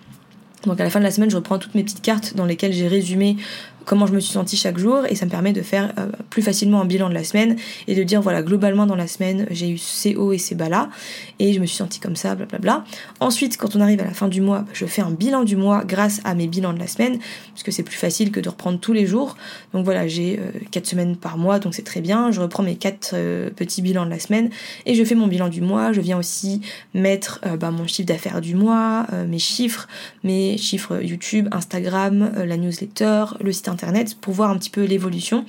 Donc 0.64 0.78
à 0.78 0.84
la 0.84 0.90
fin 0.90 0.98
de 0.98 1.04
la 1.04 1.10
semaine, 1.10 1.30
je 1.30 1.36
reprends 1.36 1.58
toutes 1.58 1.74
mes 1.74 1.82
petites 1.82 2.02
cartes 2.02 2.34
dans 2.36 2.44
lesquelles 2.44 2.72
j'ai 2.72 2.86
résumé 2.86 3.36
comment 3.84 4.06
je 4.06 4.12
me 4.12 4.20
suis 4.20 4.32
sentie 4.32 4.56
chaque 4.56 4.78
jour 4.78 5.04
et 5.08 5.14
ça 5.14 5.24
me 5.24 5.30
permet 5.30 5.52
de 5.52 5.62
faire 5.62 5.92
euh, 5.98 6.06
plus 6.28 6.42
facilement 6.42 6.80
un 6.80 6.84
bilan 6.84 7.08
de 7.08 7.14
la 7.14 7.24
semaine 7.24 7.56
et 7.88 7.94
de 7.94 8.02
dire 8.02 8.20
voilà 8.20 8.42
globalement 8.42 8.86
dans 8.86 8.96
la 8.96 9.06
semaine 9.06 9.46
j'ai 9.50 9.70
eu 9.70 9.78
ces 9.78 10.16
hauts 10.16 10.32
et 10.32 10.38
ces 10.38 10.54
bas 10.54 10.68
là 10.68 10.90
et 11.38 11.52
je 11.52 11.60
me 11.60 11.66
suis 11.66 11.76
sentie 11.76 12.00
comme 12.00 12.16
ça 12.16 12.34
blablabla. 12.34 12.84
Ensuite 13.20 13.56
quand 13.56 13.76
on 13.76 13.80
arrive 13.80 14.00
à 14.00 14.04
la 14.04 14.12
fin 14.12 14.28
du 14.28 14.40
mois 14.40 14.64
je 14.72 14.86
fais 14.86 15.02
un 15.02 15.10
bilan 15.10 15.44
du 15.44 15.56
mois 15.56 15.84
grâce 15.84 16.20
à 16.24 16.34
mes 16.34 16.46
bilans 16.46 16.72
de 16.72 16.78
la 16.78 16.86
semaine 16.86 17.18
puisque 17.54 17.72
c'est 17.72 17.82
plus 17.82 17.96
facile 17.96 18.30
que 18.30 18.40
de 18.40 18.48
reprendre 18.48 18.78
tous 18.78 18.92
les 18.92 19.06
jours. 19.06 19.36
Donc 19.72 19.84
voilà 19.84 20.06
j'ai 20.08 20.38
euh, 20.38 20.50
quatre 20.70 20.86
semaines 20.86 21.16
par 21.16 21.38
mois 21.38 21.58
donc 21.58 21.74
c'est 21.74 21.82
très 21.82 22.00
bien. 22.00 22.30
Je 22.30 22.40
reprends 22.40 22.62
mes 22.62 22.76
quatre 22.76 23.12
euh, 23.14 23.50
petits 23.50 23.82
bilans 23.82 24.04
de 24.04 24.10
la 24.10 24.18
semaine 24.18 24.50
et 24.86 24.94
je 24.94 25.04
fais 25.04 25.14
mon 25.14 25.26
bilan 25.26 25.48
du 25.48 25.60
mois. 25.60 25.92
Je 25.92 26.00
viens 26.00 26.18
aussi 26.18 26.60
mettre 26.94 27.40
bah, 27.58 27.70
mon 27.70 27.86
chiffre 27.86 28.06
d'affaires 28.06 28.40
du 28.40 28.54
mois 28.54 29.06
mes 29.26 29.38
chiffres 29.38 29.88
mes 30.24 30.58
chiffres 30.58 31.00
YouTube 31.02 31.48
Instagram 31.52 32.32
la 32.36 32.56
newsletter 32.56 33.24
le 33.40 33.52
site 33.52 33.68
internet 33.70 34.16
pour 34.20 34.34
voir 34.34 34.50
un 34.50 34.58
petit 34.58 34.70
peu 34.70 34.84
l'évolution. 34.84 35.44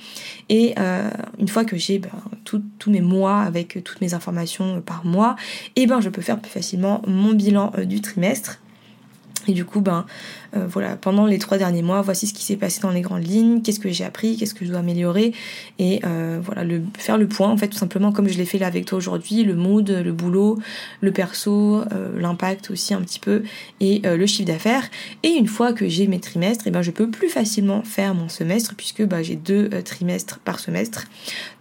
Et 0.48 0.74
euh, 0.78 1.10
une 1.38 1.48
fois 1.48 1.64
que 1.64 1.76
j'ai 1.76 1.98
ben, 1.98 2.10
tous 2.44 2.90
mes 2.90 3.00
mois 3.00 3.40
avec 3.40 3.82
toutes 3.84 4.00
mes 4.00 4.14
informations 4.14 4.80
par 4.80 5.04
mois, 5.04 5.36
et 5.76 5.82
eh 5.82 5.86
ben 5.86 6.00
je 6.00 6.08
peux 6.08 6.22
faire 6.22 6.40
plus 6.40 6.50
facilement 6.50 7.02
mon 7.06 7.32
bilan 7.32 7.72
euh, 7.78 7.84
du 7.84 8.00
trimestre 8.00 8.60
et 9.48 9.52
du 9.52 9.64
coup, 9.64 9.80
ben 9.80 10.06
euh, 10.54 10.66
voilà, 10.68 10.96
pendant 10.96 11.24
les 11.24 11.38
trois 11.38 11.56
derniers 11.56 11.82
mois, 11.82 12.02
voici 12.02 12.26
ce 12.26 12.34
qui 12.34 12.44
s'est 12.44 12.56
passé 12.56 12.80
dans 12.80 12.90
les 12.90 13.00
grandes 13.00 13.26
lignes, 13.26 13.62
qu'est-ce 13.62 13.80
que 13.80 13.88
j'ai 13.88 14.04
appris, 14.04 14.36
qu'est-ce 14.36 14.54
que 14.54 14.66
je 14.66 14.70
dois 14.70 14.80
améliorer, 14.80 15.32
et 15.78 16.00
euh, 16.04 16.40
voilà, 16.42 16.62
le, 16.62 16.82
faire 16.98 17.16
le 17.16 17.26
point 17.26 17.48
en 17.48 17.56
fait 17.56 17.68
tout 17.68 17.78
simplement 17.78 18.12
comme 18.12 18.28
je 18.28 18.36
l'ai 18.36 18.44
fait 18.44 18.58
là 18.58 18.66
avec 18.66 18.84
toi 18.84 18.98
aujourd'hui, 18.98 19.44
le 19.44 19.54
mood, 19.54 19.88
le 19.88 20.12
boulot, 20.12 20.58
le 21.00 21.10
perso, 21.10 21.82
euh, 21.92 22.20
l'impact 22.20 22.70
aussi 22.70 22.92
un 22.92 23.00
petit 23.00 23.18
peu, 23.18 23.42
et 23.80 24.02
le 24.04 24.26
chiffre 24.26 24.46
d'affaires. 24.46 24.88
Et 25.22 25.30
une 25.30 25.46
fois 25.46 25.72
que 25.72 25.88
j'ai 25.88 26.06
mes 26.06 26.20
trimestres, 26.20 26.66
et 26.66 26.70
ben 26.70 26.82
je 26.82 26.90
peux 26.90 27.10
plus 27.10 27.28
facilement 27.28 27.82
faire 27.82 28.14
mon 28.14 28.28
semestre 28.28 28.74
puisque 28.76 29.02
ben, 29.02 29.22
j'ai 29.22 29.36
deux 29.36 29.70
trimestres 29.82 30.38
par 30.40 30.58
semestre. 30.58 31.06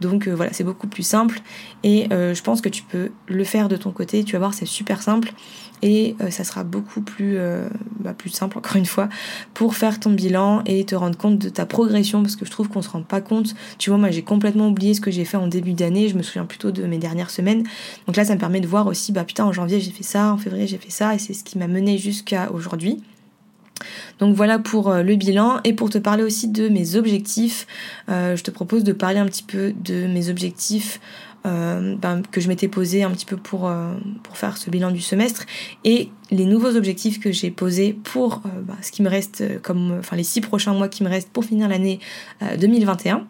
Donc 0.02 0.28
voilà, 0.28 0.52
c'est 0.54 0.64
beaucoup 0.64 0.88
plus 0.88 1.04
simple, 1.04 1.42
et 1.84 2.08
je 2.10 2.42
pense 2.42 2.62
que 2.62 2.70
tu 2.70 2.84
peux 2.84 3.12
le 3.28 3.44
faire 3.44 3.70
de 3.70 3.78
ton 3.78 3.92
côté. 3.92 4.24
Tu 4.24 4.34
vas 4.34 4.40
voir, 4.40 4.54
c'est 4.54 4.66
super 4.66 5.02
simple 5.02 5.32
et 5.84 6.16
ça 6.30 6.44
sera 6.44 6.64
beaucoup 6.64 7.02
plus, 7.02 7.38
bah, 8.00 8.14
plus 8.14 8.30
simple 8.30 8.58
encore 8.58 8.76
une 8.76 8.81
fois 8.86 9.10
pour 9.54 9.76
faire 9.76 10.00
ton 10.00 10.12
bilan 10.12 10.62
et 10.66 10.86
te 10.86 10.96
rendre 10.96 11.18
compte 11.18 11.38
de 11.38 11.50
ta 11.50 11.66
progression 11.66 12.22
parce 12.22 12.36
que 12.36 12.46
je 12.46 12.52
trouve 12.52 12.70
qu'on 12.70 12.82
se 12.82 12.90
rend 12.90 13.04
pas 13.04 13.22
compte. 13.22 13.54
Tu 13.78 13.90
vois, 13.90 14.00
moi 14.00 14.12
j'ai 14.12 14.22
complètement 14.22 14.68
oublié 14.68 14.94
ce 14.94 15.02
que 15.02 15.12
j'ai 15.12 15.26
fait 15.26 15.38
en 15.38 15.48
début 15.48 15.74
d'année, 15.74 16.08
je 16.08 16.16
me 16.16 16.24
souviens 16.24 16.46
plutôt 16.46 16.72
de 16.72 16.84
mes 16.84 16.98
dernières 16.98 17.30
semaines. 17.30 17.64
Donc 18.08 18.16
là 18.16 18.26
ça 18.26 18.36
me 18.36 18.40
permet 18.40 18.60
de 18.60 18.68
voir 18.68 18.88
aussi, 18.88 19.12
bah 19.12 19.24
putain 19.24 19.46
en 19.46 19.54
janvier 19.54 19.80
j'ai 19.80 19.92
fait 19.92 20.04
ça, 20.04 20.34
en 20.34 20.38
février 20.38 20.68
j'ai 20.68 20.78
fait 20.78 20.92
ça 20.92 21.16
et 21.16 21.20
c'est 21.20 21.34
ce 21.34 21.44
qui 21.44 21.58
m'a 21.58 21.68
mené 21.68 21.98
jusqu'à 21.98 22.52
aujourd'hui. 22.52 23.02
Donc 24.20 24.36
voilà 24.36 24.60
pour 24.60 24.90
euh, 24.90 25.02
le 25.02 25.16
bilan 25.16 25.60
et 25.64 25.74
pour 25.74 25.90
te 25.90 25.98
parler 25.98 26.24
aussi 26.24 26.48
de 26.48 26.70
mes 26.70 26.96
objectifs, 26.96 27.66
je 28.08 28.42
te 28.42 28.52
propose 28.52 28.84
de 28.84 28.94
parler 28.94 29.20
un 29.20 29.26
petit 29.26 29.44
peu 29.44 29.74
de 29.84 30.06
mes 30.08 30.30
objectifs 30.30 31.00
euh, 31.46 31.96
ben, 31.96 32.22
que 32.30 32.40
je 32.40 32.48
m'étais 32.48 32.68
posé 32.68 33.02
un 33.02 33.10
petit 33.10 33.26
peu 33.26 33.36
pour, 33.36 33.68
euh, 33.68 33.94
pour 34.22 34.38
faire 34.38 34.58
ce 34.58 34.70
bilan 34.70 34.92
du 34.92 35.02
semestre 35.02 35.46
et 35.84 36.10
les 36.30 36.46
nouveaux 36.46 36.76
objectifs 36.76 37.20
que 37.20 37.32
j'ai 37.32 37.50
posés 37.50 37.94
pour 37.94 38.44
euh, 38.46 38.62
ben, 38.62 38.78
ce 38.82 38.92
qui 38.92 39.02
me 39.02 39.10
reste 39.10 39.62
comme 39.62 39.98
enfin 40.00 40.16
les 40.16 40.24
six 40.24 40.42
prochains 40.42 40.74
mois 40.74 40.88
qui 40.88 41.04
me 41.04 41.10
restent 41.10 41.32
pour 41.32 41.44
finir 41.44 41.68
l'année 41.68 42.00
2021. 42.60 43.26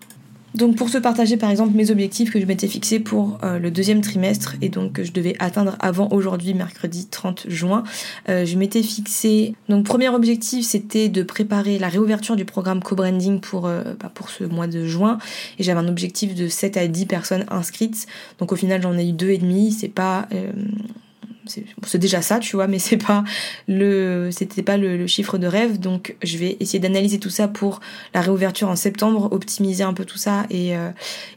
Donc 0.54 0.76
pour 0.76 0.92
te 0.92 0.98
partager 0.98 1.38
par 1.38 1.50
exemple 1.50 1.76
mes 1.76 1.92
objectifs 1.92 2.32
que 2.32 2.40
je 2.40 2.46
m'étais 2.46 2.68
fixés 2.68 3.00
pour 3.00 3.38
euh, 3.44 3.58
le 3.58 3.72
deuxième 3.72 4.02
trimestre 4.02 4.56
et 4.62 4.70
donc 4.70 4.94
que 4.94 5.04
je 5.04 5.14
devais 5.14 5.36
atteindre 5.40 5.78
avant 5.80 6.10
aujourd'hui 6.12 6.54
mercredi 6.54 7.08
30 7.08 7.46
juin, 7.48 7.84
euh, 8.28 8.46
je 8.46 8.58
m'étais 8.58 8.84
fixé 8.84 9.56
donc 9.70 9.86
premier 9.86 10.10
objectif 10.10 10.66
c'était 10.66 11.08
de 11.08 11.24
préparer 11.24 11.80
la 11.80 11.88
réouverture 11.88 12.36
du 12.36 12.44
programme 12.44 12.84
co-branding 12.84 13.40
pour, 13.40 13.68
euh, 13.68 13.94
bah, 14.00 14.12
pour 14.14 14.30
ce 14.30 14.44
mois 14.44 14.68
de 14.68 14.86
juin 14.86 15.20
et 15.58 15.64
j'avais 15.64 15.80
un 15.80 15.88
objectif 15.88 16.36
de 16.36 16.48
7 16.48 16.76
à 16.78 16.88
10 16.88 17.06
personnes 17.06 17.46
inscrites. 17.50 18.08
Donc 18.40 18.52
au 18.52 18.56
final 18.56 18.82
j'en 18.82 18.98
ai 18.98 19.08
eu 19.08 19.14
deux 19.14 19.30
et 19.30 19.38
demi. 19.38 19.72
C'est 19.72 19.88
pas 19.88 20.28
c'est 21.46 21.98
déjà 21.98 22.22
ça, 22.22 22.40
tu 22.40 22.56
vois, 22.56 22.68
mais 22.68 22.80
c'est 22.80 22.98
pas 22.98 23.24
le, 23.68 24.30
c'était 24.32 24.64
pas 24.64 24.78
le, 24.78 25.08
chiffre 25.08 25.38
de 25.38 25.48
rêve. 25.48 25.80
Donc, 25.80 26.16
je 26.24 26.38
vais 26.38 26.58
essayer 26.60 26.80
d'analyser 26.80 27.20
tout 27.20 27.30
ça 27.30 27.48
pour 27.48 27.80
la 28.14 28.22
réouverture 28.22 28.70
en 28.70 28.76
septembre, 28.76 29.30
optimiser 29.32 29.84
un 29.84 29.94
peu 29.94 30.06
tout 30.06 30.18
ça 30.18 30.46
et, 30.50 30.76
euh, 30.76 30.90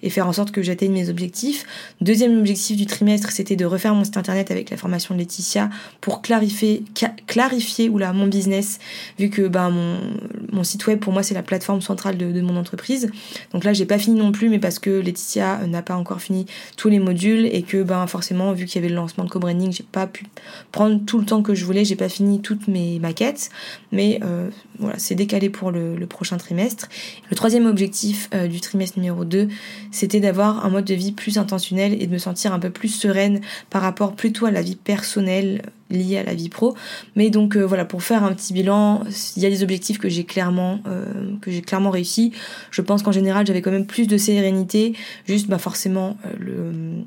et 0.03 0.11
faire 0.11 0.29
en 0.29 0.33
sorte 0.33 0.51
que 0.51 0.63
j'atteigne 0.63 0.93
mes 0.93 1.09
objectifs. 1.09 1.65
Deuxième 2.01 2.39
objectif 2.39 2.77
du 2.77 2.87
trimestre, 2.87 3.31
c'était 3.31 3.57
de 3.57 3.65
refaire 3.65 3.95
mon 3.95 4.05
site 4.05 4.17
internet 4.17 4.51
avec 4.51 4.71
la 4.71 4.77
formation 4.77 5.15
de 5.15 5.21
Laetitia 5.21 5.71
pour 6.01 6.23
clarifier, 6.23 6.85
clarifier 7.27 7.89
mon 7.89 8.27
business, 8.27 8.79
vu 9.19 9.31
que 9.31 9.43
bah, 9.43 9.71
mon, 9.71 9.99
mon 10.53 10.65
site 10.65 10.87
web 10.87 10.99
pour 10.99 11.13
moi 11.13 11.23
c'est 11.23 11.35
la 11.35 11.43
plateforme 11.43 11.81
centrale 11.81 12.17
de, 12.17 12.33
de 12.33 12.41
mon 12.41 12.57
entreprise. 12.57 13.11
Donc 13.53 13.65
là, 13.65 13.73
j'ai 13.73 13.87
pas 13.87 13.99
fini 13.99 14.19
non 14.19 14.33
plus, 14.33 14.49
mais 14.49 14.59
parce 14.59 14.79
que 14.79 14.91
Laetitia 14.91 15.67
n'a 15.67 15.83
pas 15.83 15.97
encore 15.97 16.21
fini 16.21 16.47
tous 16.77 16.89
les 16.89 16.99
modules 16.99 17.47
et 17.47 17.63
que 17.63 17.83
ben 17.83 18.07
forcément, 18.07 18.53
vu 18.53 18.67
qu'il 18.67 18.81
y 18.81 18.85
avait 18.85 18.91
le 18.91 18.97
lancement 18.97 19.25
de 19.25 19.31
co-branding, 19.31 19.73
j'ai 19.73 19.85
pas 19.95 20.09
pu 20.09 20.25
prendre 20.73 21.01
tout 21.07 21.21
le 21.21 21.25
temps 21.25 21.43
que 21.43 21.55
je 21.55 21.65
voulais. 21.65 21.85
J'ai 21.85 21.95
pas 21.95 22.09
fini 22.09 22.43
toutes 22.43 22.67
mes 22.67 22.99
maquettes, 22.99 23.51
mais 23.93 24.19
euh, 24.25 24.51
voilà, 24.81 24.99
c'est 24.99 25.15
décalé 25.15 25.49
pour 25.49 25.71
le, 25.71 26.05
prochain 26.07 26.37
trimestre. 26.37 26.89
Le 27.31 27.37
troisième 27.37 27.67
objectif 27.67 28.29
euh, 28.35 28.49
du 28.49 28.61
trimestre 28.61 28.99
numéro 28.99 29.25
2, 29.25 29.49
c'était 29.93 30.21
d'avoir 30.21 30.67
un 30.67 30.69
mode 30.69 30.85
de 30.85 30.95
vie 30.95 31.13
plus 31.13 31.39
intentionnel 31.39 31.97
et 32.03 32.07
de 32.07 32.13
me 32.13 32.19
sentir 32.19 32.53
un 32.53 32.59
peu 32.59 32.71
plus 32.71 32.89
sereine 32.89 33.41
par 33.71 33.83
rapport 33.83 34.15
plutôt 34.15 34.47
à 34.47 34.51
la 34.51 34.63
vie 34.63 34.77
personnelle 34.77 35.63
liée 35.91 36.19
à 36.19 36.25
la 36.25 36.35
vie 36.35 36.49
pro. 36.49 36.75
Mais 37.15 37.31
donc 37.31 37.57
euh, 37.57 37.63
voilà, 37.63 37.85
pour 37.85 38.03
faire 38.03 38.25
un 38.25 38.33
petit 38.33 38.53
bilan, 38.53 39.05
il 39.37 39.43
y 39.43 39.47
a 39.47 39.51
des 39.51 39.63
objectifs 39.63 39.99
que 39.99 40.09
j'ai 40.09 40.25
clairement 40.25 40.81
que 41.41 41.61
clairement 41.61 41.91
réussi. 41.91 42.33
Je 42.73 42.83
pense 42.83 43.05
qu'en 43.05 43.13
général, 43.13 43.47
j'avais 43.47 43.63
quand 43.63 43.71
même 43.71 43.87
plus 43.87 44.09
de 44.09 44.17
sérénité. 44.17 44.95
Juste, 45.27 45.49
bah 45.49 45.59
forcément, 45.59 46.17
le 46.39 47.05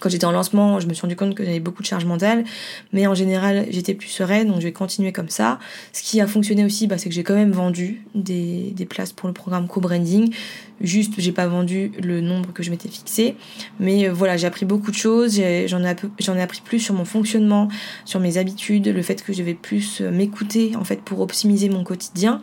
quand 0.00 0.08
j'étais 0.08 0.24
en 0.24 0.32
lancement, 0.32 0.80
je 0.80 0.86
me 0.86 0.94
suis 0.94 1.02
rendu 1.02 1.16
compte 1.16 1.34
que 1.34 1.44
j'avais 1.44 1.60
beaucoup 1.60 1.82
de 1.82 1.86
charge 1.86 2.04
mentale, 2.04 2.44
mais 2.92 3.06
en 3.06 3.14
général, 3.14 3.66
j'étais 3.70 3.94
plus 3.94 4.08
sereine, 4.08 4.48
donc 4.48 4.60
je 4.60 4.64
vais 4.64 4.72
continuer 4.72 5.12
comme 5.12 5.28
ça. 5.28 5.58
Ce 5.92 6.02
qui 6.02 6.20
a 6.20 6.26
fonctionné 6.26 6.64
aussi, 6.64 6.86
bah, 6.86 6.98
c'est 6.98 7.08
que 7.08 7.14
j'ai 7.14 7.22
quand 7.24 7.34
même 7.34 7.52
vendu 7.52 8.02
des, 8.14 8.74
places 8.88 9.12
pour 9.12 9.28
le 9.28 9.34
programme 9.34 9.66
co-branding. 9.66 10.32
Juste, 10.80 11.14
j'ai 11.18 11.32
pas 11.32 11.46
vendu 11.46 11.92
le 12.02 12.20
nombre 12.20 12.52
que 12.52 12.62
je 12.62 12.70
m'étais 12.70 12.88
fixé, 12.88 13.34
mais 13.80 14.08
euh, 14.08 14.12
voilà, 14.12 14.36
j'ai 14.36 14.46
appris 14.46 14.64
beaucoup 14.64 14.90
de 14.90 14.96
choses. 14.96 15.40
J'en 15.66 15.82
ai, 15.82 16.40
appris 16.40 16.60
plus 16.64 16.78
sur 16.78 16.94
mon 16.94 17.04
fonctionnement, 17.04 17.68
sur 18.04 18.20
mes 18.20 18.38
habitudes, 18.38 18.86
le 18.86 19.02
fait 19.02 19.22
que 19.22 19.32
je 19.32 19.42
vais 19.42 19.54
plus 19.54 20.00
euh, 20.00 20.10
m'écouter 20.10 20.76
en 20.76 20.84
fait 20.84 21.00
pour 21.00 21.20
optimiser 21.20 21.68
mon 21.68 21.84
quotidien. 21.84 22.40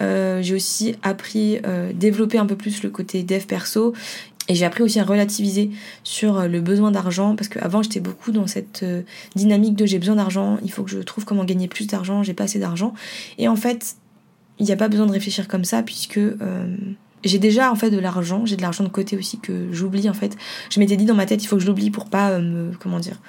Euh, 0.00 0.42
j'ai 0.42 0.54
aussi 0.54 0.96
appris, 1.02 1.58
euh, 1.66 1.92
développer 1.92 2.38
un 2.38 2.46
peu 2.46 2.56
plus 2.56 2.82
le 2.82 2.90
côté 2.90 3.22
dev 3.22 3.44
perso 3.46 3.92
et 4.48 4.54
j'ai 4.54 4.64
appris 4.64 4.82
aussi 4.82 4.98
à 4.98 5.04
relativiser 5.04 5.70
sur 6.02 6.38
euh, 6.38 6.48
le 6.48 6.60
besoin 6.60 6.90
d'argent 6.90 7.36
parce 7.36 7.48
qu'avant 7.48 7.82
j'étais 7.82 8.00
beaucoup 8.00 8.32
dans 8.32 8.46
cette 8.46 8.82
euh, 8.82 9.02
dynamique 9.36 9.76
de 9.76 9.86
j'ai 9.86 9.98
besoin 9.98 10.16
d'argent, 10.16 10.58
il 10.64 10.72
faut 10.72 10.82
que 10.82 10.90
je 10.90 10.98
trouve 10.98 11.24
comment 11.24 11.44
gagner 11.44 11.68
plus 11.68 11.86
d'argent, 11.86 12.22
j'ai 12.22 12.34
pas 12.34 12.44
assez 12.44 12.58
d'argent. 12.58 12.92
Et 13.38 13.46
en 13.48 13.56
fait, 13.56 13.96
il 14.58 14.66
n'y 14.66 14.72
a 14.72 14.76
pas 14.76 14.88
besoin 14.88 15.06
de 15.06 15.12
réfléchir 15.12 15.46
comme 15.46 15.64
ça 15.64 15.82
puisque 15.82 16.18
euh, 16.18 16.76
j'ai 17.24 17.38
déjà 17.38 17.70
en 17.70 17.76
fait 17.76 17.90
de 17.90 17.98
l'argent, 17.98 18.44
j'ai 18.44 18.56
de 18.56 18.62
l'argent 18.62 18.82
de 18.82 18.88
côté 18.88 19.16
aussi 19.16 19.38
que 19.38 19.72
j'oublie 19.72 20.10
en 20.10 20.14
fait. 20.14 20.36
Je 20.70 20.80
m'étais 20.80 20.96
dit 20.96 21.04
dans 21.04 21.14
ma 21.14 21.26
tête 21.26 21.42
il 21.44 21.46
faut 21.46 21.56
que 21.56 21.62
je 21.62 21.68
l'oublie 21.68 21.90
pour 21.90 22.06
pas 22.06 22.38
me 22.40 22.72
comment 22.80 22.98
dire 22.98 23.20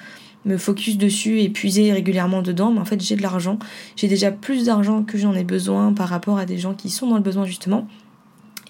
me 0.44 0.58
focus 0.58 0.98
dessus 0.98 1.40
et 1.40 1.48
puiser 1.48 1.90
régulièrement 1.90 2.42
dedans, 2.42 2.70
mais 2.70 2.80
en 2.80 2.84
fait 2.84 3.00
j'ai 3.00 3.16
de 3.16 3.22
l'argent, 3.22 3.58
j'ai 3.96 4.08
déjà 4.08 4.30
plus 4.30 4.66
d'argent 4.66 5.02
que 5.02 5.16
j'en 5.16 5.32
ai 5.32 5.42
besoin 5.42 5.94
par 5.94 6.08
rapport 6.08 6.36
à 6.36 6.44
des 6.44 6.58
gens 6.58 6.74
qui 6.74 6.90
sont 6.90 7.06
dans 7.06 7.16
le 7.16 7.22
besoin 7.22 7.46
justement. 7.46 7.88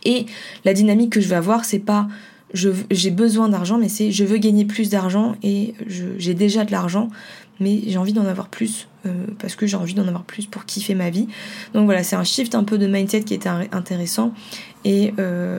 Et 0.05 0.27
la 0.65 0.73
dynamique 0.73 1.11
que 1.11 1.21
je 1.21 1.29
vais 1.29 1.35
avoir, 1.35 1.65
c'est 1.65 1.79
pas 1.79 2.07
j'ai 2.55 3.11
besoin 3.11 3.49
d'argent, 3.49 3.79
mais 3.79 3.89
c'est 3.89 4.11
je 4.11 4.25
veux 4.25 4.39
gagner 4.39 4.65
plus 4.65 4.89
d'argent 4.89 5.35
et 5.43 5.75
j'ai 5.89 6.35
déjà 6.35 6.65
de 6.65 6.71
l'argent, 6.71 7.09
mais 7.61 7.83
j'ai 7.87 7.99
envie 7.99 8.13
d'en 8.13 8.27
avoir 8.27 8.49
plus 8.49 8.89
euh, 9.07 9.13
parce 9.39 9.55
que 9.57 9.67
j'ai 9.67 9.77
envie 9.77 9.95
d'en 9.95 10.07
avoir 10.07 10.25
plus 10.25 10.47
pour 10.47 10.65
kiffer 10.65 10.95
ma 10.95 11.11
vie. 11.11 11.29
Donc 11.73 11.85
voilà, 11.85 12.03
c'est 12.03 12.17
un 12.17 12.25
shift 12.25 12.55
un 12.55 12.65
peu 12.65 12.79
de 12.79 12.87
mindset 12.87 13.23
qui 13.23 13.35
était 13.35 13.51
intéressant. 13.73 14.33
Et, 14.85 15.13
euh, 15.19 15.59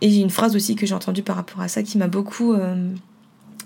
et 0.00 0.20
une 0.20 0.30
phrase 0.30 0.56
aussi 0.56 0.74
que 0.74 0.86
j'ai 0.86 0.94
entendue 0.94 1.22
par 1.22 1.36
rapport 1.36 1.60
à 1.60 1.68
ça 1.68 1.82
qui 1.82 1.98
m'a 1.98 2.08
beaucoup 2.08 2.52
euh, 2.52 2.90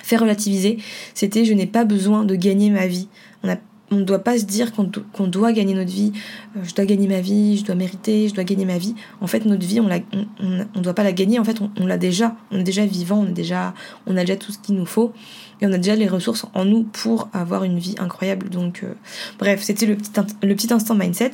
fait 0.02 0.16
relativiser, 0.16 0.78
c'était 1.14 1.44
je 1.44 1.52
n'ai 1.54 1.66
pas 1.66 1.84
besoin 1.84 2.24
de 2.24 2.34
gagner 2.34 2.70
ma 2.70 2.86
vie. 2.86 3.08
On 3.42 3.48
a 3.48 3.56
on 3.90 3.96
ne 3.96 4.04
doit 4.04 4.18
pas 4.18 4.38
se 4.38 4.44
dire 4.44 4.72
qu'on 4.72 5.26
doit 5.26 5.52
gagner 5.52 5.74
notre 5.74 5.90
vie, 5.90 6.12
euh, 6.56 6.60
je 6.64 6.74
dois 6.74 6.84
gagner 6.84 7.06
ma 7.06 7.20
vie, 7.20 7.58
je 7.58 7.64
dois 7.64 7.74
mériter, 7.74 8.28
je 8.28 8.34
dois 8.34 8.44
gagner 8.44 8.64
ma 8.64 8.78
vie. 8.78 8.94
En 9.20 9.26
fait, 9.26 9.44
notre 9.44 9.64
vie, 9.64 9.80
on 9.80 9.84
ne 9.84 9.98
on, 10.12 10.66
on, 10.74 10.80
doit 10.80 10.94
pas 10.94 11.04
la 11.04 11.12
gagner, 11.12 11.38
en 11.38 11.44
fait, 11.44 11.58
on, 11.60 11.86
l'a 11.86 11.98
déjà. 11.98 12.36
On 12.50 12.58
est 12.58 12.64
déjà 12.64 12.84
vivant, 12.84 13.18
on, 13.18 13.28
est 13.28 13.32
déjà, 13.32 13.74
on 14.06 14.16
a 14.16 14.20
déjà 14.20 14.36
tout 14.36 14.50
ce 14.50 14.58
qu'il 14.58 14.74
nous 14.74 14.86
faut. 14.86 15.12
Et 15.60 15.66
on 15.66 15.72
a 15.72 15.78
déjà 15.78 15.94
les 15.94 16.08
ressources 16.08 16.46
en 16.52 16.64
nous 16.64 16.82
pour 16.82 17.28
avoir 17.32 17.64
une 17.64 17.78
vie 17.78 17.94
incroyable. 17.98 18.48
Donc, 18.50 18.82
euh, 18.82 18.92
bref, 19.38 19.62
c'était 19.62 19.86
le 19.86 19.96
petit, 19.96 20.10
le 20.42 20.54
petit 20.54 20.72
instant 20.72 20.94
mindset. 20.94 21.32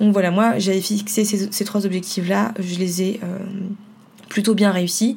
Donc 0.00 0.12
voilà, 0.12 0.30
moi, 0.30 0.58
j'avais 0.58 0.80
fixé 0.80 1.24
ces, 1.24 1.64
trois 1.64 1.84
objectifs-là, 1.84 2.54
je 2.58 2.78
les 2.78 3.02
ai 3.02 3.20
euh, 3.22 3.38
plutôt 4.28 4.54
bien 4.54 4.72
réussis. 4.72 5.16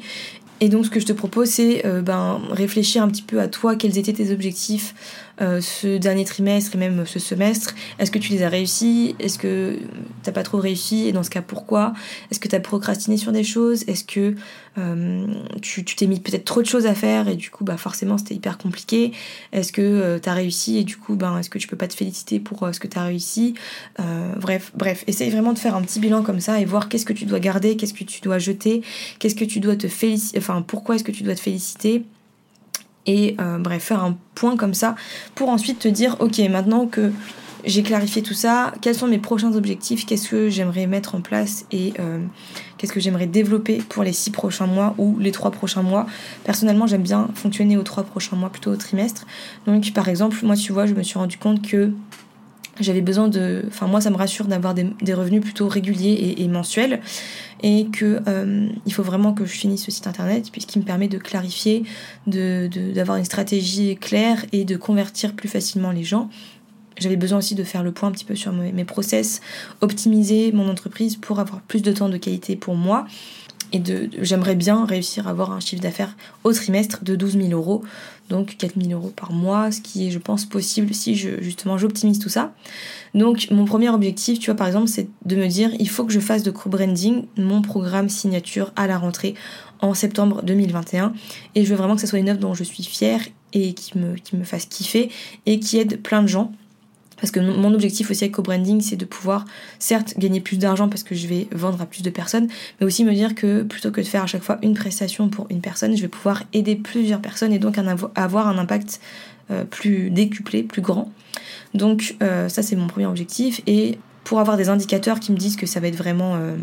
Et 0.60 0.70
donc, 0.70 0.86
ce 0.86 0.90
que 0.90 1.00
je 1.00 1.06
te 1.06 1.14
propose, 1.14 1.50
c'est 1.50 1.84
ben, 2.04 2.40
réfléchir 2.52 3.04
un 3.04 3.10
petit 3.10 3.24
peu 3.24 3.42
à 3.42 3.50
toi, 3.50 3.76
quels 3.76 3.98
étaient 3.98 4.14
tes 4.14 4.32
objectifs 4.32 4.94
euh, 5.42 5.62
ce 5.62 5.98
dernier 5.98 6.26
trimestre 6.26 6.76
et 6.76 6.78
même 6.78 7.06
ce 7.08 7.18
semestre 7.18 7.74
Est-ce 7.98 8.12
que 8.12 8.20
tu 8.20 8.32
les 8.32 8.44
as 8.44 8.50
réussis? 8.50 9.16
Est-ce 9.20 9.40
que 9.40 9.80
t'as 10.22 10.32
pas 10.32 10.44
trop 10.44 10.60
réussi? 10.60 11.08
Et 11.08 11.12
dans 11.12 11.24
ce 11.24 11.32
cas, 11.32 11.42
pourquoi? 11.42 11.94
Est-ce 12.30 12.40
que 12.40 12.48
tu 12.48 12.56
as 12.56 12.60
procrastiné 12.60 13.18
sur 13.18 13.32
des 13.32 13.44
choses? 13.44 13.84
Est-ce 13.88 14.04
que 14.04 14.36
euh, 14.78 15.26
tu 15.62 15.84
t'es 15.84 16.06
mis 16.06 16.20
peut-être 16.20 16.46
trop 16.46 16.62
de 16.62 16.68
choses 16.68 16.86
à 16.86 16.94
faire 16.94 17.28
et 17.28 17.36
du 17.36 17.50
coup, 17.50 17.64
bah 17.64 17.78
forcément, 17.78 18.18
c'était 18.18 18.36
hyper 18.36 18.58
compliqué. 18.58 19.12
Est-ce 19.52 19.72
que 19.72 19.82
euh, 19.82 20.20
tu 20.20 20.30
as 20.30 20.34
réussi 20.34 20.78
et 20.78 20.84
du 20.84 20.98
coup, 20.98 21.16
ben, 21.16 21.40
est-ce 21.40 21.50
que 21.50 21.58
tu 21.58 21.68
peux 21.68 21.78
pas 21.78 21.88
te 21.88 21.96
féliciter 21.96 22.40
pour 22.40 22.70
ce 22.72 22.80
que 22.80 22.88
tu 22.88 22.98
as 22.98 23.04
réussi 23.04 23.56
Bref, 24.40 24.72
bref, 24.76 25.04
essaye 25.08 25.30
vraiment 25.30 25.54
de 25.54 25.60
faire 25.60 25.76
un 25.76 25.82
petit 25.82 26.00
bilan 26.00 26.22
comme 26.22 26.40
ça 26.40 26.60
et 26.60 26.66
voir 26.66 26.90
qu'est-ce 26.90 27.06
que 27.06 27.14
tu 27.14 27.26
dois 27.26 27.40
garder, 27.40 27.76
qu'est-ce 27.76 27.94
que 27.94 28.04
tu 28.04 28.22
dois 28.22 28.38
jeter, 28.40 28.82
qu'est-ce 29.20 29.36
que 29.36 29.46
tu 29.46 29.60
dois 29.60 29.76
te 29.76 29.88
féliciter, 29.88 30.38
enfin, 30.38 30.62
pourquoi 30.62 30.96
est-ce 30.96 31.04
que 31.04 31.12
tu 31.12 31.24
dois 31.24 31.36
te 31.36 31.40
féliciter? 31.40 32.04
Et 33.06 33.36
euh, 33.40 33.58
bref, 33.58 33.84
faire 33.84 34.04
un 34.04 34.18
point 34.36 34.56
comme 34.56 34.74
ça 34.74 34.96
pour 35.36 35.50
ensuite 35.50 35.80
te 35.80 35.88
dire, 35.88 36.18
ok, 36.20 36.40
maintenant 36.50 36.88
que 36.88 37.12
j'ai 37.66 37.84
clarifié 37.84 38.22
tout 38.22 38.34
ça, 38.34 38.74
quels 38.82 38.96
sont 38.96 39.08
mes 39.08 39.20
prochains 39.20 39.56
objectifs, 39.56 40.06
qu'est-ce 40.06 40.30
que 40.30 40.50
j'aimerais 40.50 40.86
mettre 40.86 41.16
en 41.16 41.22
place 41.22 41.66
et 41.72 41.94
euh, 42.00 42.20
qu'est-ce 42.78 42.92
que 42.92 43.00
j'aimerais 43.00 43.28
développer 43.28 43.82
pour 43.88 44.04
les 44.04 44.12
six 44.12 44.32
prochains 44.32 44.68
mois 44.68 44.96
ou 44.98 45.18
les 45.20 45.32
trois 45.32 45.52
prochains 45.52 45.82
mois. 45.82 46.06
Personnellement, 46.44 46.88
j'aime 46.88 47.04
bien 47.04 47.30
fonctionner 47.36 47.78
aux 47.78 47.84
trois 47.84 48.04
prochains 48.04 48.36
mois, 48.36 48.50
plutôt 48.50 48.72
au 48.72 48.76
trimestre. 48.76 49.26
Donc, 49.66 49.94
par 49.94 50.10
exemple, 50.10 50.38
moi, 50.44 50.56
tu 50.56 50.74
vois, 50.74 50.86
je 50.86 50.94
me 50.94 51.04
suis 51.04 51.18
rendu 51.18 51.38
compte 51.38 51.62
que 51.66 51.92
j'avais 52.80 53.02
besoin 53.02 53.28
de... 53.28 53.64
Enfin, 53.68 53.88
moi, 53.88 54.02
ça 54.02 54.10
me 54.10 54.16
rassure 54.16 54.46
d'avoir 54.46 54.74
des, 54.74 55.14
revenus 55.14 55.42
plutôt 55.42 55.68
réguliers 55.68 56.36
et, 56.38 56.48
mensuels 56.48 57.02
et 57.62 57.88
que 57.92 58.20
euh, 58.28 58.68
il 58.86 58.94
faut 58.94 59.04
vraiment 59.04 59.34
que 59.34 59.46
je 59.46 59.54
finisse 59.54 59.86
ce 59.86 59.92
site 59.92 60.08
internet 60.08 60.50
puisqu'il 60.52 60.80
me 60.80 60.86
permet 60.86 61.08
de 61.08 61.18
clarifier, 61.18 61.84
d'avoir 62.26 63.16
de, 63.16 63.20
une 63.20 63.26
stratégie 63.26 63.96
claire 63.96 64.46
et 64.52 64.66
de 64.66 64.76
convertir 64.76 65.34
plus 65.34 65.50
facilement 65.50 65.92
les 65.92 66.04
gens. 66.04 66.30
J'avais 66.98 67.16
besoin 67.16 67.40
aussi 67.40 67.56
de 67.56 67.64
faire 67.64 67.84
le 67.84 67.92
point 67.92 68.10
un 68.10 68.12
petit 68.12 68.26
peu 68.26 68.36
sur 68.36 68.52
mes, 68.54 68.86
process, 68.86 69.42
optimiser 69.82 70.52
mon 70.52 70.70
entreprise 70.70 71.16
pour 71.16 71.40
avoir 71.40 71.62
plus 71.62 71.82
de 71.82 71.92
temps 71.92 72.10
de 72.10 72.18
qualité 72.18 72.56
pour 72.56 72.76
moi 72.76 73.08
et 73.74 73.82
j'aimerais 74.22 74.56
bien 74.56 74.86
réussir 74.86 75.28
à 75.28 75.32
avoir 75.32 75.52
un 75.52 75.60
chiffre 75.60 75.82
d'affaires 75.82 76.16
au 76.44 76.54
trimestre 76.54 77.04
de 77.04 77.16
12 77.16 77.38
000 77.38 77.50
euros, 77.50 77.84
donc 78.30 78.56
4 78.58 78.74
000 78.82 78.92
euros 78.94 79.12
par 79.16 79.32
mois, 79.32 79.72
ce 79.72 79.82
qui 79.82 80.08
est, 80.08 80.12
je 80.12 80.20
pense, 80.20 80.46
possible 80.46 80.94
si 80.94 81.16
je, 81.16 81.42
justement 81.42 81.78
j'optimise 81.78 82.20
tout 82.20 82.30
ça. 82.30 82.54
Donc 83.14 83.48
mon 83.52 83.66
premier 83.66 83.90
objectif, 83.90 84.40
tu 84.40 84.48
vois, 84.48 84.56
par 84.56 84.68
exemple, 84.68 84.88
c'est 84.88 85.08
de 85.26 85.36
me 85.36 85.48
dire, 85.48 85.72
il 85.80 85.90
faut 85.90 86.06
que 86.06 86.14
je 86.14 86.20
fasse 86.20 86.44
de 86.44 86.52
co-branding 86.52 87.26
mon 87.38 87.62
programme 87.62 88.10
signature 88.10 88.72
à 88.76 88.88
la 88.88 88.98
rentrée 88.98 89.36
en 89.82 89.94
septembre 89.94 90.42
2021, 90.44 91.14
et 91.56 91.66
je 91.66 91.70
veux 91.70 91.76
vraiment 91.76 91.96
que 91.96 92.02
ce 92.02 92.08
soit 92.08 92.20
une 92.20 92.30
œuvre 92.30 92.40
dont 92.40 92.54
je 92.54 92.64
suis 92.64 92.84
fière 92.84 93.22
et 93.52 93.74
qui 93.74 93.98
me, 93.98 94.16
qui 94.16 94.36
me 94.36 94.44
fasse 94.44 94.66
kiffer 94.66 95.10
et 95.46 95.60
qui 95.60 95.78
aide 95.78 96.02
plein 96.02 96.22
de 96.22 96.28
gens 96.28 96.52
parce 97.24 97.32
que 97.32 97.40
mon 97.40 97.74
objectif 97.74 98.12
aussi 98.12 98.26
avec 98.26 98.36
co-branding, 98.36 98.82
c'est 98.82 98.98
de 98.98 99.06
pouvoir, 99.06 99.46
certes, 99.80 100.16
gagner 100.18 100.42
plus 100.42 100.58
d'argent 100.58 100.90
parce 100.90 101.04
que 101.04 101.16
je 101.16 101.26
vais 101.26 101.48
vendre 101.54 101.82
à 101.82 101.86
plus 101.86 102.02
de 102.02 102.10
personnes, 102.10 102.50
mais 102.82 102.86
aussi 102.86 103.06
me 103.06 103.14
dire 103.14 103.34
que 103.34 103.64
plutôt 103.64 103.92
que 103.92 104.02
de 104.02 104.06
faire 104.06 104.24
à 104.24 104.26
chaque 104.28 104.44
fois 104.44 104.58
une 104.62 104.74
prestation 104.74 105.30
pour 105.30 105.48
une 105.50 105.62
personne, 105.62 105.96
je 105.96 106.02
vais 106.02 106.10
pouvoir 106.10 106.44
aider 106.52 106.76
plusieurs 106.76 107.22
personnes 107.22 107.54
et 107.54 107.60
donc 107.60 107.78
avoir 108.16 108.50
un 108.50 108.58
impact 108.58 109.00
euh, 109.52 109.64
plus 109.64 110.10
décuplé, 110.10 110.64
plus 110.64 110.82
grand. 110.82 111.14
Donc 111.74 112.18
euh, 112.22 112.50
ça, 112.50 112.62
c'est 112.62 112.76
mon 112.76 112.88
premier 112.88 113.06
objectif. 113.06 113.62
Et 113.68 113.98
pour 114.26 114.42
avoir 114.42 114.58
des 114.58 114.68
indicateurs 114.68 115.22
qui 115.22 115.32
me 115.32 115.38
disent 115.38 115.56
que 115.56 115.66
ça 115.66 115.80
va 115.80 115.88
être 115.88 115.96
vraiment... 115.96 116.36
Euh, 116.36 116.58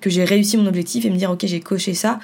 que 0.00 0.10
j'ai 0.10 0.24
réussi 0.24 0.56
mon 0.56 0.66
objectif 0.66 1.04
et 1.04 1.10
me 1.10 1.16
dire 1.16 1.30
ok 1.30 1.44
j'ai 1.44 1.60
coché 1.60 1.94
ça, 1.94 2.20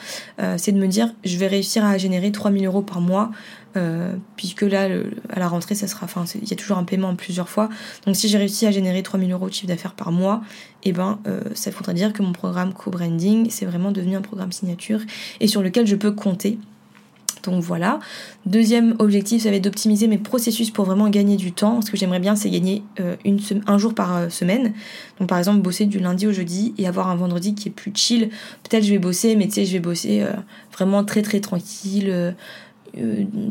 c'est 0.56 0.72
de 0.72 0.78
me 0.78 0.86
dire 0.86 1.12
je 1.24 1.36
vais 1.36 1.46
réussir 1.46 1.84
à 1.84 1.98
générer 1.98 2.32
3000 2.32 2.66
euros 2.66 2.82
par 2.82 3.00
mois 3.00 3.30
euh, 3.76 4.14
puisque 4.36 4.62
là, 4.62 4.88
à 5.30 5.38
la 5.38 5.48
rentrée, 5.48 5.74
ça 5.74 5.86
sera, 5.86 6.04
enfin, 6.04 6.24
il 6.34 6.48
y 6.48 6.52
a 6.52 6.56
toujours 6.56 6.78
un 6.78 6.84
paiement 6.84 7.08
en 7.08 7.16
plusieurs 7.16 7.48
fois. 7.48 7.68
Donc, 8.06 8.16
si 8.16 8.28
j'ai 8.28 8.38
réussi 8.38 8.66
à 8.66 8.70
générer 8.70 9.02
3000 9.02 9.30
euros 9.32 9.48
de 9.48 9.52
chiffre 9.52 9.66
d'affaires 9.66 9.94
par 9.94 10.12
mois, 10.12 10.42
et 10.82 10.90
eh 10.90 10.92
ben, 10.92 11.18
euh, 11.26 11.40
ça 11.54 11.70
voudrait 11.70 11.94
dire 11.94 12.12
que 12.12 12.22
mon 12.22 12.32
programme 12.32 12.72
co-branding, 12.72 13.50
c'est 13.50 13.66
vraiment 13.66 13.92
devenu 13.92 14.16
un 14.16 14.22
programme 14.22 14.52
signature 14.52 15.00
et 15.40 15.48
sur 15.48 15.62
lequel 15.62 15.86
je 15.86 15.96
peux 15.96 16.12
compter. 16.12 16.58
Donc 17.46 17.62
voilà. 17.62 17.98
Deuxième 18.44 18.94
objectif, 18.98 19.42
ça 19.42 19.50
va 19.50 19.56
être 19.56 19.64
d'optimiser 19.64 20.06
mes 20.06 20.18
processus 20.18 20.70
pour 20.70 20.84
vraiment 20.84 21.08
gagner 21.08 21.36
du 21.36 21.52
temps. 21.52 21.80
Ce 21.82 21.90
que 21.90 21.96
j'aimerais 21.96 22.20
bien, 22.20 22.36
c'est 22.36 22.50
gagner 22.50 22.82
euh, 23.00 23.16
un 23.66 23.78
jour 23.78 23.94
par 23.94 24.30
semaine. 24.30 24.72
Donc 25.18 25.28
par 25.28 25.38
exemple, 25.38 25.60
bosser 25.60 25.86
du 25.86 25.98
lundi 25.98 26.26
au 26.26 26.32
jeudi 26.32 26.74
et 26.78 26.86
avoir 26.86 27.08
un 27.08 27.16
vendredi 27.16 27.54
qui 27.54 27.68
est 27.68 27.72
plus 27.72 27.92
chill. 27.94 28.30
Peut-être 28.62 28.84
je 28.84 28.90
vais 28.90 28.98
bosser, 28.98 29.36
mais 29.36 29.46
tu 29.46 29.54
sais, 29.54 29.64
je 29.64 29.72
vais 29.72 29.80
bosser 29.80 30.24
vraiment 30.72 31.04
très 31.04 31.22
très 31.22 31.40
tranquille 31.40 32.34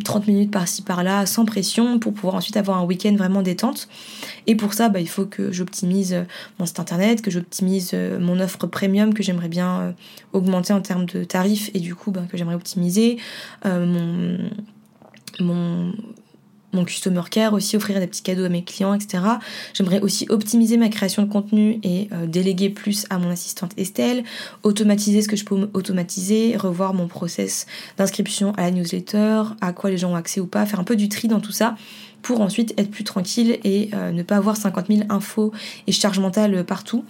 30 0.03 0.23
euh, 0.23 0.31
minutes 0.31 0.51
par-ci 0.51 0.81
par-là, 0.81 1.25
sans 1.25 1.45
pression, 1.45 1.99
pour 1.99 2.13
pouvoir 2.13 2.35
ensuite 2.35 2.57
avoir 2.57 2.77
un 2.77 2.85
week-end 2.85 3.15
vraiment 3.15 3.41
détente. 3.41 3.87
Et 4.47 4.55
pour 4.55 4.73
ça, 4.73 4.89
bah, 4.89 4.99
il 4.99 5.09
faut 5.09 5.25
que 5.25 5.51
j'optimise 5.51 6.13
euh, 6.13 6.23
mon 6.59 6.65
site 6.65 6.79
internet, 6.79 7.21
que 7.21 7.31
j'optimise 7.31 7.91
euh, 7.93 8.19
mon 8.19 8.39
offre 8.39 8.67
premium 8.67 9.13
que 9.13 9.23
j'aimerais 9.23 9.49
bien 9.49 9.95
augmenter 10.33 10.73
en 10.73 10.81
termes 10.81 11.05
de 11.05 11.23
tarifs 11.23 11.69
et 11.73 11.79
du 11.79 11.95
coup 11.95 12.11
bah, 12.11 12.23
que 12.29 12.37
j'aimerais 12.37 12.55
optimiser, 12.55 13.17
mon, 13.63 14.37
mon 15.39 15.93
mon 16.75 16.85
customer 16.85 17.23
care 17.29 17.53
aussi, 17.53 17.75
offrir 17.75 17.99
des 17.99 18.07
petits 18.07 18.21
cadeaux 18.21 18.43
à 18.43 18.49
mes 18.49 18.63
clients, 18.63 18.93
etc. 18.93 19.23
J'aimerais 19.73 20.01
aussi 20.01 20.27
optimiser 20.29 20.77
ma 20.77 20.89
création 20.89 21.23
de 21.23 21.31
contenu 21.31 21.79
et 21.83 22.09
euh, 22.11 22.27
déléguer 22.27 22.69
plus 22.69 23.05
à 23.09 23.17
mon 23.17 23.29
assistante 23.29 23.71
Estelle, 23.77 24.23
automatiser 24.63 25.21
ce 25.21 25.27
que 25.27 25.35
je 25.35 25.45
peux 25.45 25.69
automatiser, 25.73 26.57
revoir 26.57 26.93
mon 26.93 27.07
process 27.07 27.65
d'inscription 27.97 28.53
à 28.57 28.61
la 28.61 28.71
newsletter, 28.71 29.43
à 29.61 29.73
quoi 29.73 29.89
les 29.89 29.97
gens 29.97 30.11
ont 30.11 30.15
accès 30.15 30.39
ou 30.39 30.47
pas, 30.47 30.65
faire 30.65 30.79
un 30.79 30.83
peu 30.83 30.95
du 30.95 31.09
tri 31.09 31.27
dans 31.27 31.39
tout 31.39 31.51
ça 31.51 31.75
pour 32.25 32.41
ensuite 32.41 32.73
être 32.79 32.89
plus 32.89 33.03
tranquille 33.03 33.59
et 33.63 33.91
euh, 33.93 34.11
ne 34.11 34.23
pas 34.23 34.37
avoir 34.37 34.57
50 34.57 34.87
000 34.87 35.01
infos 35.09 35.51
et 35.85 35.91
charges 35.91 36.17
mentales 36.17 36.63
partout. 36.63 37.05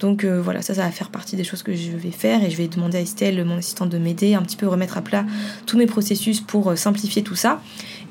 Donc 0.00 0.24
euh, 0.24 0.42
voilà, 0.42 0.60
ça, 0.60 0.74
ça 0.74 0.82
va 0.82 0.90
faire 0.90 1.10
partie 1.10 1.36
des 1.36 1.44
choses 1.44 1.62
que 1.62 1.72
je 1.76 1.92
vais 1.92 2.10
faire 2.10 2.42
et 2.42 2.50
je 2.50 2.56
vais 2.56 2.66
demander 2.66 2.98
à 2.98 3.00
Estelle, 3.00 3.44
mon 3.44 3.58
assistante, 3.58 3.90
de 3.90 3.98
m'aider, 3.98 4.34
un 4.34 4.42
petit 4.42 4.56
peu 4.56 4.66
remettre 4.66 4.98
à 4.98 5.02
plat 5.02 5.24
tous 5.66 5.78
mes 5.78 5.86
processus 5.86 6.40
pour 6.40 6.70
euh, 6.70 6.74
simplifier 6.74 7.22
tout 7.22 7.36
ça. 7.36 7.62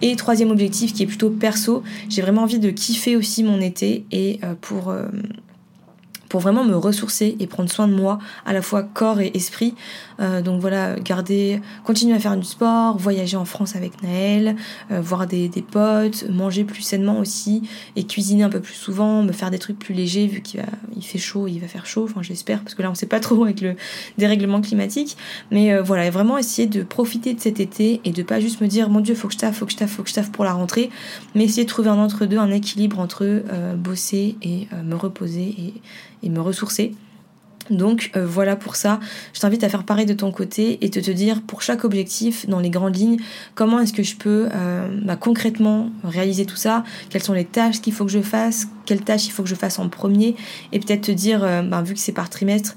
Et 0.02 0.16
troisième 0.16 0.50
objectif 0.50 0.94
qui 0.94 1.04
est 1.04 1.08
plutôt 1.08 1.30
perso, 1.30 1.84
j'ai 2.08 2.22
vraiment 2.22 2.44
envie 2.44 2.60
de 2.60 2.70
kiffer 2.70 3.18
aussi 3.18 3.44
mon 3.44 3.60
été 3.60 4.06
et 4.14 4.40
pour 4.62 4.94
pour 6.30 6.40
vraiment 6.40 6.64
me 6.64 6.76
ressourcer 6.76 7.36
et 7.40 7.48
prendre 7.48 7.70
soin 7.72 7.88
de 7.88 7.94
moi, 7.94 8.20
à 8.46 8.54
la 8.54 8.62
fois 8.62 8.84
corps 8.84 9.20
et 9.20 9.32
esprit. 9.34 9.76
Euh, 10.20 10.42
donc 10.42 10.62
voilà, 10.62 10.96
garder, 11.00 11.62
continuer 11.84 12.16
à 12.16 12.20
faire 12.20 12.38
du 12.38 12.46
sport, 12.46 12.98
voyager 12.98 13.38
en 13.38 13.46
France 13.46 13.76
avec 13.76 14.02
Naël, 14.02 14.56
euh, 14.92 15.02
voir 15.02 15.28
des, 15.28 15.50
des, 15.50 15.62
potes, 15.62 16.30
manger 16.30 16.64
plus 16.64 16.82
sainement 16.82 17.20
aussi 17.20 17.68
et 17.96 18.06
cuisiner 18.06 18.44
un 18.44 18.50
peu 18.50 18.60
plus 18.60 18.74
souvent, 18.74 19.24
me 19.24 19.32
faire 19.32 19.52
des 19.52 19.60
trucs 19.60 19.78
plus 19.78 19.94
légers 19.94 20.28
vu 20.28 20.42
qu'il 20.42 20.64
il 20.96 21.04
fait 21.04 21.18
chaud, 21.18 21.48
il 21.48 21.60
va 21.60 21.68
faire 21.68 21.86
chaud, 21.86 22.06
enfin 22.06 22.22
j'espère 22.22 22.62
parce 22.62 22.76
que 22.76 22.82
là 22.82 22.90
on 22.90 22.96
sait 22.96 23.06
pas 23.06 23.20
trop 23.20 23.44
avec 23.44 23.62
le 23.62 23.76
dérèglement 24.18 24.62
climatique. 24.62 25.18
Mais 25.52 25.74
euh, 25.74 25.82
voilà, 25.82 26.10
vraiment 26.10 26.38
essayer 26.38 26.68
de 26.68 26.84
profiter 26.84 27.34
de 27.34 27.40
cet 27.40 27.60
été 27.60 28.02
et 28.06 28.12
de 28.12 28.24
pas 28.24 28.40
juste 28.40 28.62
me 28.62 28.68
dire 28.68 28.90
mon 28.90 29.02
dieu 29.02 29.16
faut 29.16 29.28
que 29.28 29.34
je 29.34 29.40
taffe, 29.40 29.58
faut 29.58 29.66
que 29.66 29.72
je 29.72 29.78
taffe, 29.78 29.92
faut 29.92 30.04
que 30.04 30.10
je 30.10 30.16
taffe 30.16 30.32
pour 30.32 30.46
la 30.46 30.54
rentrée, 30.54 30.90
mais 31.34 31.44
essayer 31.44 31.64
de 31.64 31.70
trouver 31.70 31.90
un 31.90 31.98
entre-deux, 31.98 32.38
un 32.38 32.52
équilibre 32.52 33.00
entre 33.00 33.44
bosser 33.76 34.36
et 34.42 34.68
me 34.84 34.96
reposer 34.96 35.74
et 36.25 36.25
me 36.30 36.42
ressourcer. 36.42 36.96
Donc 37.70 38.12
euh, 38.16 38.26
voilà 38.26 38.56
pour 38.56 38.76
ça, 38.76 39.00
je 39.34 39.40
t'invite 39.40 39.64
à 39.64 39.70
faire 39.70 39.84
pareil 39.84 40.06
de 40.06 40.14
ton 40.14 40.32
côté 40.32 40.78
et 40.82 40.90
de 40.90 41.02
te 41.02 41.12
dire 41.12 41.42
pour 41.42 41.62
chaque 41.62 41.84
objectif 41.84 42.48
dans 42.48 42.60
les 42.60 42.70
grandes 42.70 42.96
lignes 42.96 43.18
comment 43.56 43.80
est-ce 43.80 43.94
que 43.94 44.04
je 44.04 44.16
peux 44.16 44.50
euh, 44.54 44.88
bah, 45.04 45.16
concrètement 45.16 45.90
réaliser 46.04 46.46
tout 46.46 46.56
ça, 46.56 46.84
quelles 47.10 47.24
sont 47.24 47.34
les 47.34 47.46
tâches 47.46 47.82
qu'il 47.82 47.94
faut 47.94 48.06
que 48.06 48.12
je 48.12 48.22
fasse, 48.22 48.68
quelles 48.86 49.02
tâches 49.02 49.26
il 49.26 49.32
faut 49.32 49.44
que 49.44 49.50
je 49.50 49.56
fasse 49.56 49.80
en 49.80 49.90
premier? 49.90 50.36
Et 50.72 50.80
peut-être 50.80 51.02
te 51.02 51.12
dire, 51.12 51.44
euh, 51.44 51.62
bah, 51.64 51.82
vu 51.82 51.96
que 51.96 52.00
c'est 52.00 52.12
par 52.12 52.30
trimestre, 52.30 52.76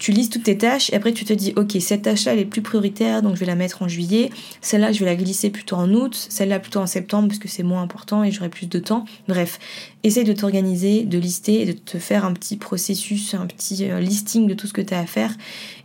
tu 0.00 0.12
lises 0.12 0.30
toutes 0.30 0.44
tes 0.44 0.58
tâches 0.58 0.90
et 0.90 0.96
après 0.96 1.12
tu 1.12 1.24
te 1.24 1.32
dis 1.32 1.52
ok 1.56 1.76
cette 1.78 2.02
tâche-là 2.02 2.32
elle 2.32 2.40
est 2.40 2.46
plus 2.46 2.62
prioritaire 2.62 3.20
donc 3.22 3.34
je 3.34 3.40
vais 3.40 3.46
la 3.46 3.54
mettre 3.54 3.82
en 3.82 3.88
juillet, 3.88 4.30
celle-là 4.62 4.92
je 4.92 5.00
vais 5.00 5.06
la 5.06 5.14
glisser 5.14 5.50
plutôt 5.50 5.76
en 5.76 5.92
août, 5.92 6.26
celle-là 6.30 6.58
plutôt 6.58 6.80
en 6.80 6.86
septembre 6.86 7.28
parce 7.28 7.38
que 7.38 7.48
c'est 7.48 7.62
moins 7.62 7.82
important 7.82 8.24
et 8.24 8.32
j'aurai 8.32 8.48
plus 8.48 8.66
de 8.66 8.78
temps. 8.78 9.04
Bref, 9.28 9.58
essaye 10.02 10.24
de 10.24 10.32
t'organiser, 10.32 11.04
de 11.04 11.18
lister 11.18 11.60
et 11.60 11.66
de 11.66 11.72
te 11.72 11.98
faire 11.98 12.24
un 12.24 12.32
petit 12.32 12.56
processus, 12.56 13.34
un 13.34 13.46
petit 13.46 13.90
euh, 13.90 14.00
listing 14.00 14.46
de 14.46 14.54
tout 14.54 14.66
ce 14.66 14.72
que 14.72 14.80
tu 14.80 14.94
as 14.94 15.00
à 15.00 15.06
faire 15.06 15.36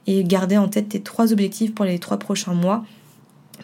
et 0.08 0.24
garder 0.24 0.58
en 0.58 0.70
tête 0.70 0.90
tes 0.90 1.02
trois 1.02 1.34
objectifs 1.34 1.76
pour 1.76 1.84
les 1.84 2.00
trois 2.00 2.18
prochains 2.18 2.54
mois 2.54 2.86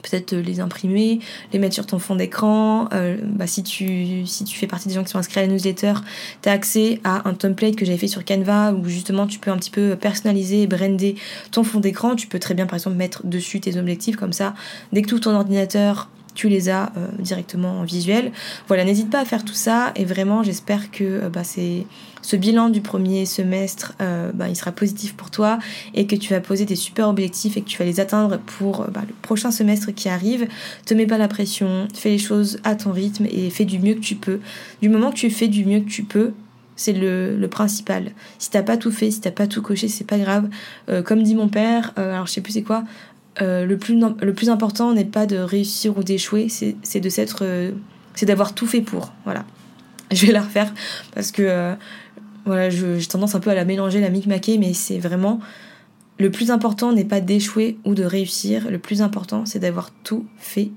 peut-être 0.02 0.36
les 0.36 0.60
imprimer, 0.60 1.20
les 1.54 1.60
mettre 1.60 1.74
sur 1.74 1.86
ton 1.86 2.00
fond 2.00 2.16
d'écran. 2.16 2.88
Euh, 2.94 3.18
bah, 3.24 3.48
si, 3.48 3.64
tu, 3.64 4.26
si 4.26 4.44
tu 4.44 4.58
fais 4.58 4.68
partie 4.68 4.88
des 4.88 4.94
gens 4.94 5.04
qui 5.04 5.12
sont 5.12 5.18
inscrits 5.18 5.40
à 5.40 5.44
la 5.44 5.48
newsletter, 5.48 5.94
tu 6.42 6.50
as 6.50 6.52
accès 6.52 7.00
à 7.04 7.28
un 7.28 7.34
template 7.34 7.76
que 7.76 7.86
j'avais 7.86 7.98
fait 7.98 8.08
sur 8.08 8.26
Canva 8.26 8.74
où 8.74 8.86
justement 8.88 9.28
tu 9.28 9.40
peux 9.40 9.52
un 9.52 9.58
petit 9.58 9.72
peu 9.72 9.96
personnaliser 9.96 10.64
et 10.64 10.68
brander 10.68 11.16
ton 11.52 11.64
fond 11.64 11.80
d'écran. 11.80 12.16
Tu 12.16 12.28
peux 12.28 12.40
très 12.40 12.54
bien 12.54 12.66
par 12.66 12.76
exemple 12.76 12.98
mettre 12.98 13.26
dessus 13.26 13.60
tes 13.60 13.78
objectifs 13.78 14.16
comme 14.16 14.34
ça. 14.34 14.54
Dès 14.92 15.02
que 15.02 15.08
tout 15.08 15.20
ton 15.20 15.36
ordinateur 15.36 16.10
tu 16.34 16.50
les 16.50 16.70
as 16.70 16.92
euh, 16.98 17.08
directement 17.20 17.80
en 17.80 17.84
visuel. 17.84 18.32
Voilà, 18.68 18.84
n'hésite 18.84 19.10
pas 19.10 19.20
à 19.20 19.26
faire 19.26 19.44
tout 19.44 19.54
ça 19.54 19.92
et 19.96 20.06
vraiment 20.06 20.44
j'espère 20.44 20.92
que 20.92 21.04
euh, 21.04 21.30
bah, 21.30 21.44
ce 21.44 22.36
bilan 22.36 22.70
du 22.70 22.82
premier 22.82 23.26
semestre, 23.26 23.94
euh, 24.02 24.32
bah, 24.34 24.48
il 24.50 24.56
sera 24.56 24.72
positif 24.72 25.16
pour 25.16 25.32
toi 25.32 25.60
et 25.94 26.08
que 26.08 26.16
tu 26.16 26.34
vas 26.34 26.40
poser 26.40 26.66
des 26.66 26.76
super 26.76 27.10
objectifs 27.10 27.58
et 27.58 27.62
que 27.62 27.68
tu 27.68 27.78
vas 27.78 27.86
les 27.86 28.00
atteindre 28.00 28.40
pour 28.40 28.86
bah, 28.92 29.02
le 29.08 29.14
prochain 29.22 29.52
semestre 29.52 29.94
qui 29.94 30.10
arrive. 30.10 30.48
Te 30.86 30.94
mets 30.94 31.08
pas 31.08 31.18
la 31.18 31.28
pression, 31.28 31.88
fais 31.94 32.10
les 32.10 32.18
choses 32.18 32.60
à 32.64 32.76
ton 32.76 32.92
rythme 32.92 33.26
et 33.30 33.50
fais 33.50 33.66
du 33.66 33.80
mieux 33.80 33.96
que 33.96 34.00
tu 34.00 34.16
peux. 34.16 34.40
Du 34.82 34.90
moment 34.90 35.12
que 35.12 35.18
tu 35.18 35.30
fais 35.30 35.48
du 35.48 35.66
mieux 35.66 35.80
que 35.80 35.90
tu 35.90 36.04
peux, 36.04 36.32
c'est 36.78 36.94
le, 36.94 37.48
principal. 37.48 38.12
Si 38.40 38.50
t'as 38.50 38.64
pas 38.64 38.78
tout 38.78 38.92
fait, 38.92 39.12
si 39.12 39.22
t'as 39.22 39.30
pas 39.32 39.46
tout 39.46 39.62
coché, 39.62 39.88
c'est 39.88 40.08
pas 40.08 40.18
grave. 40.18 40.50
comme 41.06 41.22
dit 41.22 41.36
mon 41.36 41.48
père, 41.48 41.94
alors 41.96 42.26
je 42.26 42.32
sais 42.32 42.42
plus 42.42 42.54
c'est 42.54 42.64
quoi, 42.64 42.86
euh, 43.42 43.66
le, 43.66 43.78
plus, 43.78 43.98
le 44.22 44.34
plus 44.34 44.50
important 44.50 44.94
n'est 44.94 45.06
pas 45.06 45.26
de 45.26 45.38
réussir 45.38 45.98
ou 45.98 46.04
d'échouer, 46.04 46.48
c'est 46.50 47.00
de 47.00 47.10
s'être. 47.10 47.40
Euh, 47.44 47.72
c'est 48.14 48.26
d'avoir 48.26 48.54
tout 48.54 48.68
fait 48.68 48.82
pour. 48.82 49.14
Voilà. 49.24 49.46
Je 50.12 50.26
vais 50.26 50.34
la 50.34 50.42
refaire 50.42 50.74
parce 51.16 51.32
que 51.32 51.44
euh, 51.44 51.74
voilà, 52.46 52.70
j'ai 52.70 53.06
tendance 53.06 53.36
un 53.36 53.40
peu 53.40 53.50
à 53.50 53.56
la 53.56 53.64
mélanger, 53.64 54.02
la 54.02 54.10
micmaquer, 54.10 54.58
mais 54.58 54.74
c'est 54.74 55.00
vraiment. 55.00 55.40
Le 56.20 56.30
plus 56.30 56.52
important 56.52 56.92
n'est 56.92 57.06
pas 57.06 57.22
d'échouer 57.22 57.80
ou 57.86 57.96
de 57.96 58.04
réussir, 58.04 58.70
le 58.70 58.78
plus 58.78 59.02
important 59.02 59.46
c'est 59.48 59.58
d'avoir 59.58 59.90
tout 60.04 60.28
fait 60.38 60.70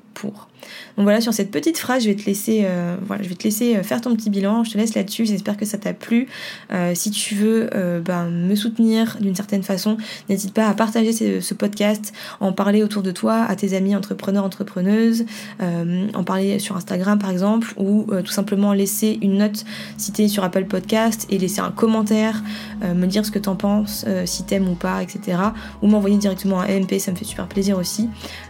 Donc 0.97 1.05
voilà, 1.05 1.21
sur 1.21 1.35
cette 1.35 1.51
petite 1.51 1.79
phrase, 1.79 2.05
je 2.05 2.09
vais 2.09 2.15
te 2.15 2.25
laisser, 2.25 2.63
euh, 2.65 2.97
voilà, 3.07 3.23
je 3.23 3.29
vais 3.29 3.35
te 3.35 3.45
laisser 3.45 3.77
euh, 3.77 3.83
faire 3.83 4.01
ton 4.01 4.15
petit 4.15 4.31
bilan. 4.31 4.65
Je 4.65 4.73
te 4.73 4.79
laisse 4.79 4.95
là-dessus. 4.95 5.27
J'espère 5.27 5.57
que 5.57 5.65
ça 5.65 5.79
t'a 5.79 5.93
plu. 5.93 6.29
Euh, 6.73 6.93
si 6.95 7.11
tu 7.11 7.35
veux 7.35 7.71
ben, 8.05 8.31
me 8.31 8.55
soutenir 8.55 9.17
d'une 9.21 9.35
certaine 9.35 9.63
façon, 9.63 9.97
n'hésite 10.29 10.53
pas 10.53 10.69
à 10.69 10.75
partager 10.75 11.13
ce, 11.13 11.55
podcast, 11.55 12.13
en 12.41 12.53
parler 12.53 12.83
autour 12.83 13.03
de 13.03 13.11
toi, 13.11 13.45
à 13.49 13.57
tes 13.57 13.77
amis 13.77 13.95
entrepreneurs, 13.95 14.45
entrepreneuses, 14.45 15.25
en 15.61 16.25
parler 16.25 16.59
sur 16.59 16.77
Instagram 16.77 17.19
par 17.19 17.31
exemple, 17.31 17.75
ou 17.77 18.07
tout 18.25 18.33
simplement 18.33 18.73
laisser 18.73 19.19
une 19.23 19.39
note 19.39 19.65
si 19.97 20.29
sur 20.29 20.45
Apple 20.45 20.65
Podcast 20.65 21.27
et 21.31 21.39
laisser 21.39 21.61
un 21.61 21.71
commentaire, 21.71 22.43
me 22.83 23.07
dire 23.07 23.25
ce 23.25 23.31
que 23.31 23.39
t'en 23.39 23.57
penses, 23.57 24.05
si 24.25 24.45
t'aimes 24.45 24.69
ou 24.69 24.75
pas, 24.75 25.03
etc. 25.03 25.39
Ou 25.83 25.87
m'envoyer 25.87 26.17
directement 26.17 26.61
un 26.61 26.81
MP, 26.81 26.99
ça 26.99 27.13
me 27.13 27.17
fait 27.17 27.25
super 27.25 27.47
plaisir 27.47 27.79
aussi. 27.79 28.09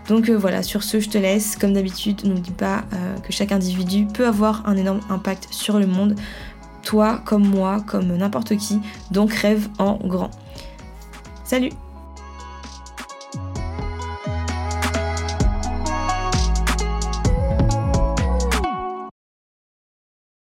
Donc 0.09 0.29
voilà, 0.31 0.63
sur 0.63 0.83
ce, 0.83 1.01
je 1.01 1.09
te 1.09 1.19
laisse. 1.19 1.57
Comme 1.57 1.73
d'habitude, 1.73 2.25
n'oublie 2.25 2.53
pas 2.53 2.85
euh, 2.93 3.19
que 3.19 3.33
chaque 3.33 3.53
individu 3.53 4.07
peut 4.07 4.27
avoir 4.27 4.67
un 4.69 4.77
énorme 4.77 5.01
impact 5.09 5.49
sur 5.51 5.79
le 5.79 5.87
monde. 5.87 6.15
Toi, 6.83 7.21
comme 7.25 7.47
moi, 7.47 7.83
comme 7.87 8.15
n'importe 8.17 8.57
qui. 8.57 8.81
Donc 9.11 9.33
rêve 9.33 9.69
en 9.79 9.97
grand. 9.97 10.31
Salut 11.45 11.71